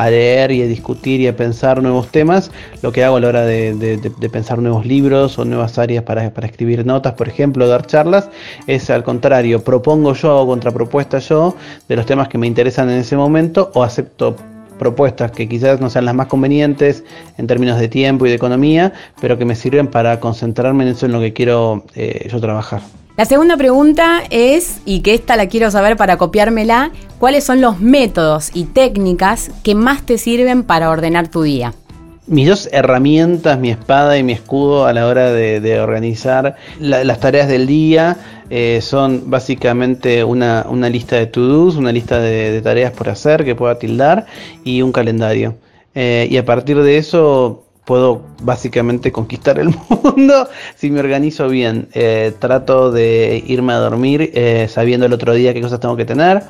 leer 0.08 0.52
y 0.52 0.62
a 0.62 0.66
discutir 0.66 1.20
y 1.20 1.26
a 1.26 1.36
pensar 1.36 1.82
nuevos 1.82 2.08
temas, 2.08 2.50
lo 2.82 2.92
que 2.92 3.04
hago 3.04 3.16
a 3.16 3.20
la 3.20 3.28
hora 3.28 3.44
de, 3.44 4.10
pensar 4.32 4.58
nuevos 4.58 4.86
libros 4.86 5.38
o 5.38 5.44
nuevas 5.44 5.78
áreas 5.78 6.04
para, 6.04 6.30
para 6.30 6.46
escribir 6.46 6.86
notas, 6.86 7.12
por 7.14 7.28
ejemplo, 7.28 7.68
dar 7.68 7.86
charlas, 7.86 8.30
es 8.66 8.88
al 8.90 9.04
contrario, 9.04 9.62
propongo 9.62 10.14
yo 10.14 10.38
o 10.38 10.46
contrapropuesta 10.46 11.18
yo 11.18 11.54
de 11.88 11.96
los 11.96 12.06
temas 12.06 12.28
que 12.28 12.38
me 12.38 12.46
interesan 12.46 12.88
en 12.88 12.98
ese 12.98 13.16
momento 13.16 13.70
o 13.74 13.82
acepto 13.82 14.36
propuestas 14.80 15.30
que 15.32 15.46
quizás 15.46 15.78
no 15.78 15.90
sean 15.90 16.06
las 16.06 16.14
más 16.14 16.26
convenientes 16.28 17.04
en 17.36 17.46
términos 17.46 17.78
de 17.78 17.88
tiempo 17.88 18.24
y 18.24 18.30
de 18.30 18.36
economía, 18.36 18.94
pero 19.20 19.36
que 19.36 19.44
me 19.44 19.54
sirven 19.54 19.88
para 19.88 20.20
concentrarme 20.20 20.84
en 20.84 20.90
eso 20.92 21.04
en 21.04 21.12
lo 21.12 21.20
que 21.20 21.34
quiero 21.34 21.84
eh, 21.94 22.26
yo 22.32 22.40
trabajar. 22.40 22.80
La 23.20 23.26
segunda 23.26 23.58
pregunta 23.58 24.22
es, 24.30 24.80
y 24.86 25.00
que 25.00 25.12
esta 25.12 25.36
la 25.36 25.46
quiero 25.46 25.70
saber 25.70 25.98
para 25.98 26.16
copiármela, 26.16 26.90
¿cuáles 27.18 27.44
son 27.44 27.60
los 27.60 27.78
métodos 27.78 28.50
y 28.54 28.64
técnicas 28.64 29.50
que 29.62 29.74
más 29.74 30.06
te 30.06 30.16
sirven 30.16 30.62
para 30.62 30.88
ordenar 30.88 31.28
tu 31.28 31.42
día? 31.42 31.74
Mis 32.26 32.48
dos 32.48 32.70
herramientas, 32.72 33.58
mi 33.58 33.68
espada 33.68 34.16
y 34.16 34.22
mi 34.22 34.32
escudo 34.32 34.86
a 34.86 34.94
la 34.94 35.06
hora 35.06 35.32
de, 35.32 35.80
organizar 35.80 36.56
la- 36.78 37.04
las 37.04 37.20
tareas 37.20 37.46
del 37.46 37.66
día 37.66 38.16
eh, 38.48 38.78
son 38.80 39.24
básicamente 39.28 40.24
una, 40.24 40.64
lista 40.88 41.16
de 41.16 41.26
to-dos, 41.26 41.76
una 41.76 41.92
lista 41.92 42.20
de, 42.20 42.50
de 42.50 42.62
tareas 42.62 42.92
por 42.92 43.10
hacer 43.10 43.44
que 43.44 43.54
pueda 43.54 43.78
tildar 43.78 44.24
y 44.64 44.80
un 44.80 44.92
calendario. 44.92 45.56
Eh, 45.94 46.26
y 46.30 46.38
a 46.38 46.46
partir 46.46 46.80
de 46.82 46.96
eso 46.96 47.66
puedo 47.90 48.22
básicamente 48.40 49.10
conquistar 49.10 49.58
el 49.58 49.70
mundo 49.88 50.48
si 50.76 50.92
me 50.92 51.00
organizo 51.00 51.48
bien. 51.48 51.88
Eh, 51.92 52.32
trato 52.38 52.92
de 52.92 53.42
irme 53.44 53.72
a 53.72 53.78
dormir 53.78 54.30
eh, 54.32 54.68
sabiendo 54.70 55.06
el 55.06 55.12
otro 55.12 55.34
día 55.34 55.52
qué 55.52 55.60
cosas 55.60 55.80
tengo 55.80 55.96
que 55.96 56.04
tener. 56.04 56.40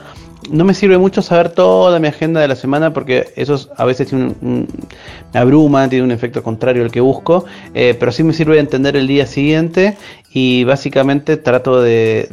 No 0.50 0.64
me 0.64 0.72
sirve 0.72 0.96
mucho 0.96 1.20
saber 1.20 1.50
toda 1.50 2.00
mi 2.00 2.08
agenda 2.08 2.40
de 2.40 2.48
la 2.48 2.56
semana 2.56 2.92
porque 2.92 3.28
eso 3.36 3.54
es- 3.54 3.68
a 3.76 3.84
veces 3.84 4.08
tiene 4.08 4.32
un- 4.40 4.66
me 5.34 5.38
abruma, 5.40 5.88
tiene 5.88 6.04
un 6.04 6.10
efecto 6.10 6.42
contrario 6.42 6.82
al 6.82 6.90
que 6.90 7.00
busco, 7.00 7.44
eh, 7.74 7.94
pero 7.98 8.10
sí 8.10 8.22
me 8.24 8.32
sirve 8.32 8.58
entender 8.58 8.96
el 8.96 9.06
día 9.06 9.26
siguiente 9.26 9.96
y 10.32 10.64
básicamente 10.64 11.36
trato 11.36 11.82
de, 11.82 12.28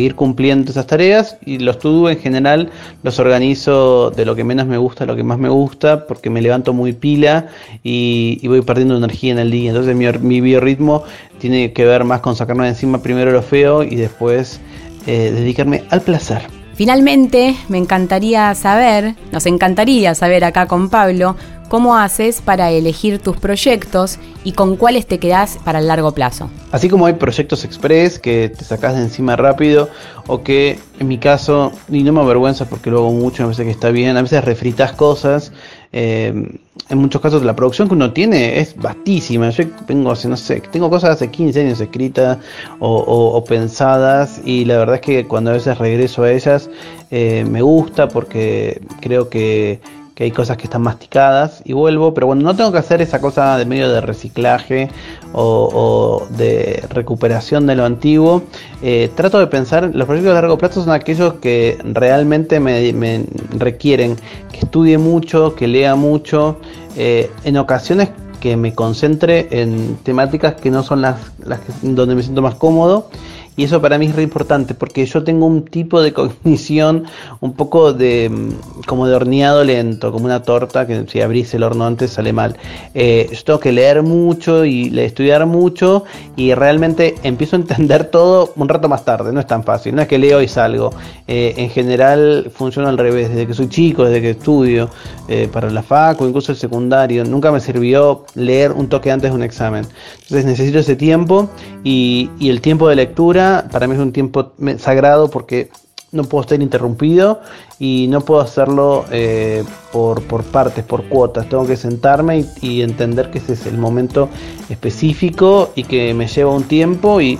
ir 0.00 0.14
cumpliendo 0.14 0.70
esas 0.70 0.86
tareas 0.86 1.36
y 1.44 1.58
los 1.58 1.78
to-do 1.78 2.08
en 2.08 2.18
general 2.18 2.70
los 3.02 3.18
organizo 3.18 4.10
de 4.10 4.24
lo 4.24 4.34
que 4.34 4.44
menos 4.44 4.66
me 4.66 4.78
gusta 4.78 5.04
a 5.04 5.06
lo 5.06 5.14
que 5.14 5.22
más 5.24 5.38
me 5.38 5.48
gusta 5.48 6.06
porque 6.06 6.30
me 6.30 6.40
levanto 6.40 6.72
muy 6.72 6.92
pila 6.94 7.48
y, 7.82 8.38
y 8.42 8.48
voy 8.48 8.62
perdiendo 8.62 8.96
energía 8.96 9.32
en 9.32 9.38
el 9.40 9.50
día. 9.50 9.70
Entonces 9.70 9.94
mi, 9.94 10.06
mi 10.26 10.40
biorritmo 10.40 11.04
tiene 11.38 11.72
que 11.72 11.84
ver 11.84 12.04
más 12.04 12.20
con 12.20 12.34
sacarme 12.34 12.64
de 12.64 12.70
encima 12.70 13.02
primero 13.02 13.30
lo 13.30 13.42
feo 13.42 13.82
y 13.82 13.96
después 13.96 14.60
eh, 15.06 15.32
dedicarme 15.34 15.84
al 15.90 16.00
placer. 16.00 16.63
Finalmente, 16.74 17.56
me 17.68 17.78
encantaría 17.78 18.52
saber, 18.54 19.14
nos 19.30 19.46
encantaría 19.46 20.14
saber 20.14 20.44
acá 20.44 20.66
con 20.66 20.90
Pablo, 20.90 21.36
cómo 21.68 21.96
haces 21.96 22.40
para 22.40 22.70
elegir 22.70 23.18
tus 23.18 23.36
proyectos 23.36 24.18
y 24.44 24.52
con 24.52 24.76
cuáles 24.76 25.06
te 25.06 25.18
quedás 25.18 25.58
para 25.64 25.78
el 25.78 25.86
largo 25.86 26.12
plazo. 26.12 26.50
Así 26.72 26.88
como 26.88 27.06
hay 27.06 27.14
proyectos 27.14 27.64
express 27.64 28.18
que 28.18 28.48
te 28.48 28.64
sacas 28.64 28.94
de 28.94 29.02
encima 29.02 29.36
rápido 29.36 29.88
o 30.26 30.42
que 30.42 30.78
en 30.98 31.08
mi 31.08 31.18
caso, 31.18 31.72
y 31.88 32.02
no 32.02 32.12
me 32.12 32.20
avergüenza 32.20 32.66
porque 32.68 32.90
lo 32.90 32.98
hago 32.98 33.12
mucho, 33.12 33.42
me 33.42 33.48
parece 33.48 33.64
que 33.64 33.70
está 33.70 33.90
bien, 33.90 34.16
a 34.16 34.22
veces 34.22 34.44
refritas 34.44 34.92
cosas. 34.92 35.52
Eh, 35.96 36.58
en 36.88 36.98
muchos 36.98 37.22
casos 37.22 37.44
la 37.44 37.54
producción 37.54 37.86
que 37.86 37.94
uno 37.94 38.12
tiene 38.12 38.58
es 38.58 38.74
vastísima. 38.76 39.50
Yo 39.50 39.64
hace, 40.10 40.28
no 40.28 40.36
sé, 40.36 40.60
tengo 40.72 40.90
cosas 40.90 41.10
hace 41.10 41.30
15 41.30 41.60
años 41.60 41.80
escritas 41.80 42.38
o 42.80 43.44
pensadas 43.48 44.40
y 44.44 44.64
la 44.64 44.78
verdad 44.78 44.96
es 44.96 45.00
que 45.00 45.26
cuando 45.26 45.50
a 45.50 45.54
veces 45.54 45.78
regreso 45.78 46.24
a 46.24 46.32
ellas 46.32 46.68
eh, 47.16 47.46
me 47.48 47.62
gusta 47.62 48.08
porque 48.08 48.82
creo 49.00 49.28
que 49.28 49.78
que 50.14 50.24
hay 50.24 50.30
cosas 50.30 50.56
que 50.56 50.64
están 50.64 50.82
masticadas 50.82 51.60
y 51.64 51.72
vuelvo, 51.72 52.14
pero 52.14 52.28
bueno, 52.28 52.42
no 52.42 52.54
tengo 52.54 52.70
que 52.70 52.78
hacer 52.78 53.02
esa 53.02 53.20
cosa 53.20 53.58
de 53.58 53.64
medio 53.66 53.90
de 53.90 54.00
reciclaje 54.00 54.88
o, 55.32 56.22
de 56.30 56.84
recuperación 56.90 57.66
de 57.66 57.74
lo 57.74 57.84
antiguo. 57.84 58.42
Eh, 58.82 59.10
trato 59.14 59.38
de 59.40 59.46
pensar, 59.48 59.90
los 59.92 60.06
proyectos 60.06 60.34
de 60.34 60.40
largo 60.40 60.56
plazo 60.58 60.84
son 60.84 60.92
aquellos 60.92 61.34
que 61.34 61.78
realmente 61.84 62.60
me, 62.60 62.92
me 62.92 63.24
requieren 63.58 64.16
que 64.52 64.58
estudie 64.60 64.98
mucho, 64.98 65.54
que 65.56 65.66
lea 65.66 65.96
mucho, 65.96 66.58
eh, 66.96 67.30
en 67.44 67.56
ocasiones 67.56 68.10
que 68.40 68.56
me 68.56 68.74
concentre 68.74 69.48
en 69.50 69.96
temáticas 70.02 70.54
que 70.54 70.70
no 70.70 70.82
son 70.82 71.00
las, 71.00 71.16
las 71.44 71.60
que- 71.60 71.72
donde 71.82 72.14
me 72.14 72.22
siento 72.22 72.42
más 72.42 72.54
cómodo 72.56 73.08
Y 73.56 73.64
eso 73.64 73.80
para 73.80 73.98
mí 73.98 74.06
es 74.06 74.16
re 74.16 74.22
importante 74.22 74.74
porque 74.74 75.06
yo 75.06 75.22
tengo 75.22 75.46
un 75.46 75.64
tipo 75.64 76.02
de 76.02 76.12
cognición 76.14 77.04
un 77.40 77.52
poco 77.54 77.92
de 77.92 78.28
mm, 78.28 78.82
como 78.86 79.06
de 79.06 79.14
horneado 79.14 79.62
lento, 79.64 80.10
como 80.10 80.24
una 80.24 80.42
torta 80.42 80.86
que 80.86 81.04
si 81.08 81.20
abrís 81.20 81.54
el 81.54 81.62
horno 81.62 81.86
antes 81.86 82.10
sale 82.10 82.32
mal. 82.32 82.56
Eh, 82.94 83.28
yo 83.30 83.44
tengo 83.44 83.60
que 83.60 83.72
leer 83.72 84.02
mucho 84.02 84.64
y 84.64 84.98
estudiar 84.98 85.46
mucho 85.46 86.04
y 86.36 86.54
realmente 86.54 87.14
empiezo 87.22 87.56
a 87.56 87.60
entender 87.60 88.04
todo 88.10 88.52
un 88.56 88.68
rato 88.68 88.88
más 88.88 89.04
tarde, 89.04 89.32
no 89.32 89.40
es 89.40 89.46
tan 89.46 89.62
fácil, 89.62 89.94
no 89.94 90.02
es 90.02 90.08
que 90.08 90.18
leo 90.18 90.42
y 90.42 90.48
salgo. 90.48 90.90
Eh, 91.28 91.54
en 91.56 91.70
general 91.70 92.50
funciona 92.54 92.88
al 92.88 92.98
revés, 92.98 93.28
desde 93.28 93.46
que 93.46 93.54
soy 93.54 93.68
chico, 93.68 94.04
desde 94.04 94.20
que 94.20 94.30
estudio, 94.30 94.90
eh, 95.28 95.48
para 95.52 95.70
la 95.70 95.82
fac 95.82 96.20
o 96.20 96.26
incluso 96.26 96.52
el 96.52 96.58
secundario, 96.58 97.24
nunca 97.24 97.52
me 97.52 97.60
sirvió 97.60 98.24
leer 98.34 98.72
un 98.72 98.88
toque 98.88 99.10
antes 99.10 99.30
de 99.30 99.36
un 99.36 99.42
examen. 99.42 99.86
Entonces 100.22 100.44
necesito 100.44 100.78
ese 100.80 100.96
tiempo 100.96 101.48
y 101.84 102.30
el 102.40 102.60
tiempo 102.60 102.88
de 102.88 102.96
lectura 102.96 103.43
para 103.70 103.86
mí 103.86 103.94
es 103.94 104.00
un 104.00 104.12
tiempo 104.12 104.52
sagrado 104.78 105.30
porque 105.30 105.70
no 106.14 106.24
puedo 106.24 106.42
estar 106.42 106.62
interrumpido 106.62 107.40
y 107.78 108.06
no 108.08 108.20
puedo 108.20 108.40
hacerlo 108.40 109.04
eh, 109.10 109.64
por, 109.92 110.22
por, 110.22 110.44
partes, 110.44 110.84
por 110.84 111.04
cuotas. 111.04 111.48
Tengo 111.48 111.66
que 111.66 111.76
sentarme 111.76 112.44
y, 112.60 112.82
entender 112.82 113.30
que 113.30 113.38
ese 113.38 113.54
es 113.54 113.66
el 113.66 113.76
momento 113.76 114.28
específico 114.68 115.72
y 115.74 115.84
que 115.84 116.14
me 116.14 116.28
lleva 116.28 116.52
un 116.52 116.64
tiempo 116.64 117.20
y 117.20 117.38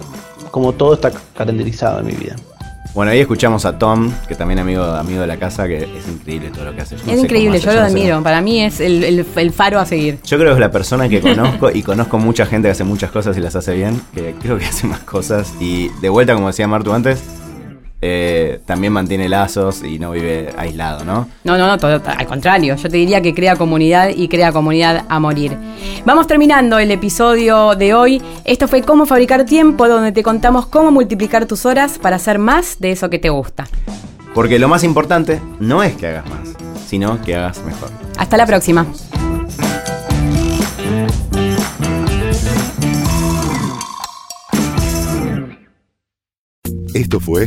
como 0.50 0.72
todo 0.72 0.94
está 0.94 1.12
calendarizado 1.36 2.00
en 2.00 2.06
mi 2.06 2.14
vida. 2.14 2.36
Bueno, 2.94 3.10
ahí 3.10 3.18
escuchamos 3.18 3.64
a 3.64 3.76
Tom, 3.76 4.12
que 4.28 4.36
también 4.36 4.60
amigo, 4.60 4.84
amigo 4.84 5.20
de 5.20 5.26
la 5.26 5.36
casa, 5.36 5.66
que 5.66 5.78
es 5.78 6.08
increíble 6.08 6.50
todo 6.50 6.66
lo 6.66 6.76
que 6.76 6.82
hace. 6.82 6.94
es 6.94 7.18
increíble, 7.18 7.58
yo 7.58 7.72
lo 7.72 7.80
admiro. 7.80 8.22
Para 8.22 8.40
mí 8.40 8.62
es 8.62 8.80
el, 8.80 9.02
el, 9.02 9.52
faro 9.52 9.80
a 9.80 9.86
seguir. 9.86 10.20
Yo 10.24 10.38
creo 10.38 10.50
que 10.50 10.54
es 10.54 10.60
la 10.60 10.70
persona 10.70 11.08
que 11.08 11.20
conozco 11.20 11.70
y 11.72 11.82
conozco 11.82 12.18
mucha 12.18 12.46
gente 12.46 12.68
que 12.68 12.72
hace 12.72 12.84
muchas 12.84 13.10
cosas 13.10 13.36
y 13.36 13.40
las 13.40 13.56
hace 13.56 13.74
bien, 13.74 14.00
que 14.14 14.36
creo 14.40 14.58
que 14.58 14.66
hace 14.66 14.86
más 14.86 15.00
cosas. 15.00 15.52
Y 15.58 15.88
de 16.00 16.08
vuelta, 16.08 16.34
como 16.34 16.46
decía 16.46 16.68
Martu 16.68 16.92
antes, 16.92 17.20
eh, 18.06 18.60
también 18.66 18.92
mantiene 18.92 19.30
lazos 19.30 19.82
y 19.82 19.98
no 19.98 20.10
vive 20.10 20.52
aislado, 20.58 21.06
¿no? 21.06 21.26
No, 21.42 21.56
no, 21.56 21.66
no, 21.66 21.78
todo, 21.78 22.02
al 22.04 22.26
contrario, 22.26 22.76
yo 22.76 22.88
te 22.90 22.98
diría 22.98 23.22
que 23.22 23.32
crea 23.32 23.56
comunidad 23.56 24.10
y 24.14 24.28
crea 24.28 24.52
comunidad 24.52 25.06
a 25.08 25.18
morir. 25.20 25.56
Vamos 26.04 26.26
terminando 26.26 26.78
el 26.78 26.90
episodio 26.90 27.74
de 27.74 27.94
hoy. 27.94 28.20
Esto 28.44 28.68
fue 28.68 28.82
Cómo 28.82 29.06
fabricar 29.06 29.46
tiempo, 29.46 29.88
donde 29.88 30.12
te 30.12 30.22
contamos 30.22 30.66
cómo 30.66 30.90
multiplicar 30.90 31.46
tus 31.46 31.64
horas 31.64 31.98
para 31.98 32.16
hacer 32.16 32.38
más 32.38 32.78
de 32.78 32.92
eso 32.92 33.08
que 33.08 33.18
te 33.18 33.30
gusta. 33.30 33.66
Porque 34.34 34.58
lo 34.58 34.68
más 34.68 34.84
importante 34.84 35.40
no 35.58 35.82
es 35.82 35.96
que 35.96 36.08
hagas 36.08 36.28
más, 36.28 36.50
sino 36.86 37.22
que 37.22 37.36
hagas 37.36 37.64
mejor. 37.64 37.88
Hasta 38.18 38.36
la 38.36 38.44
próxima. 38.44 38.86
Esto 46.92 47.18
fue 47.18 47.46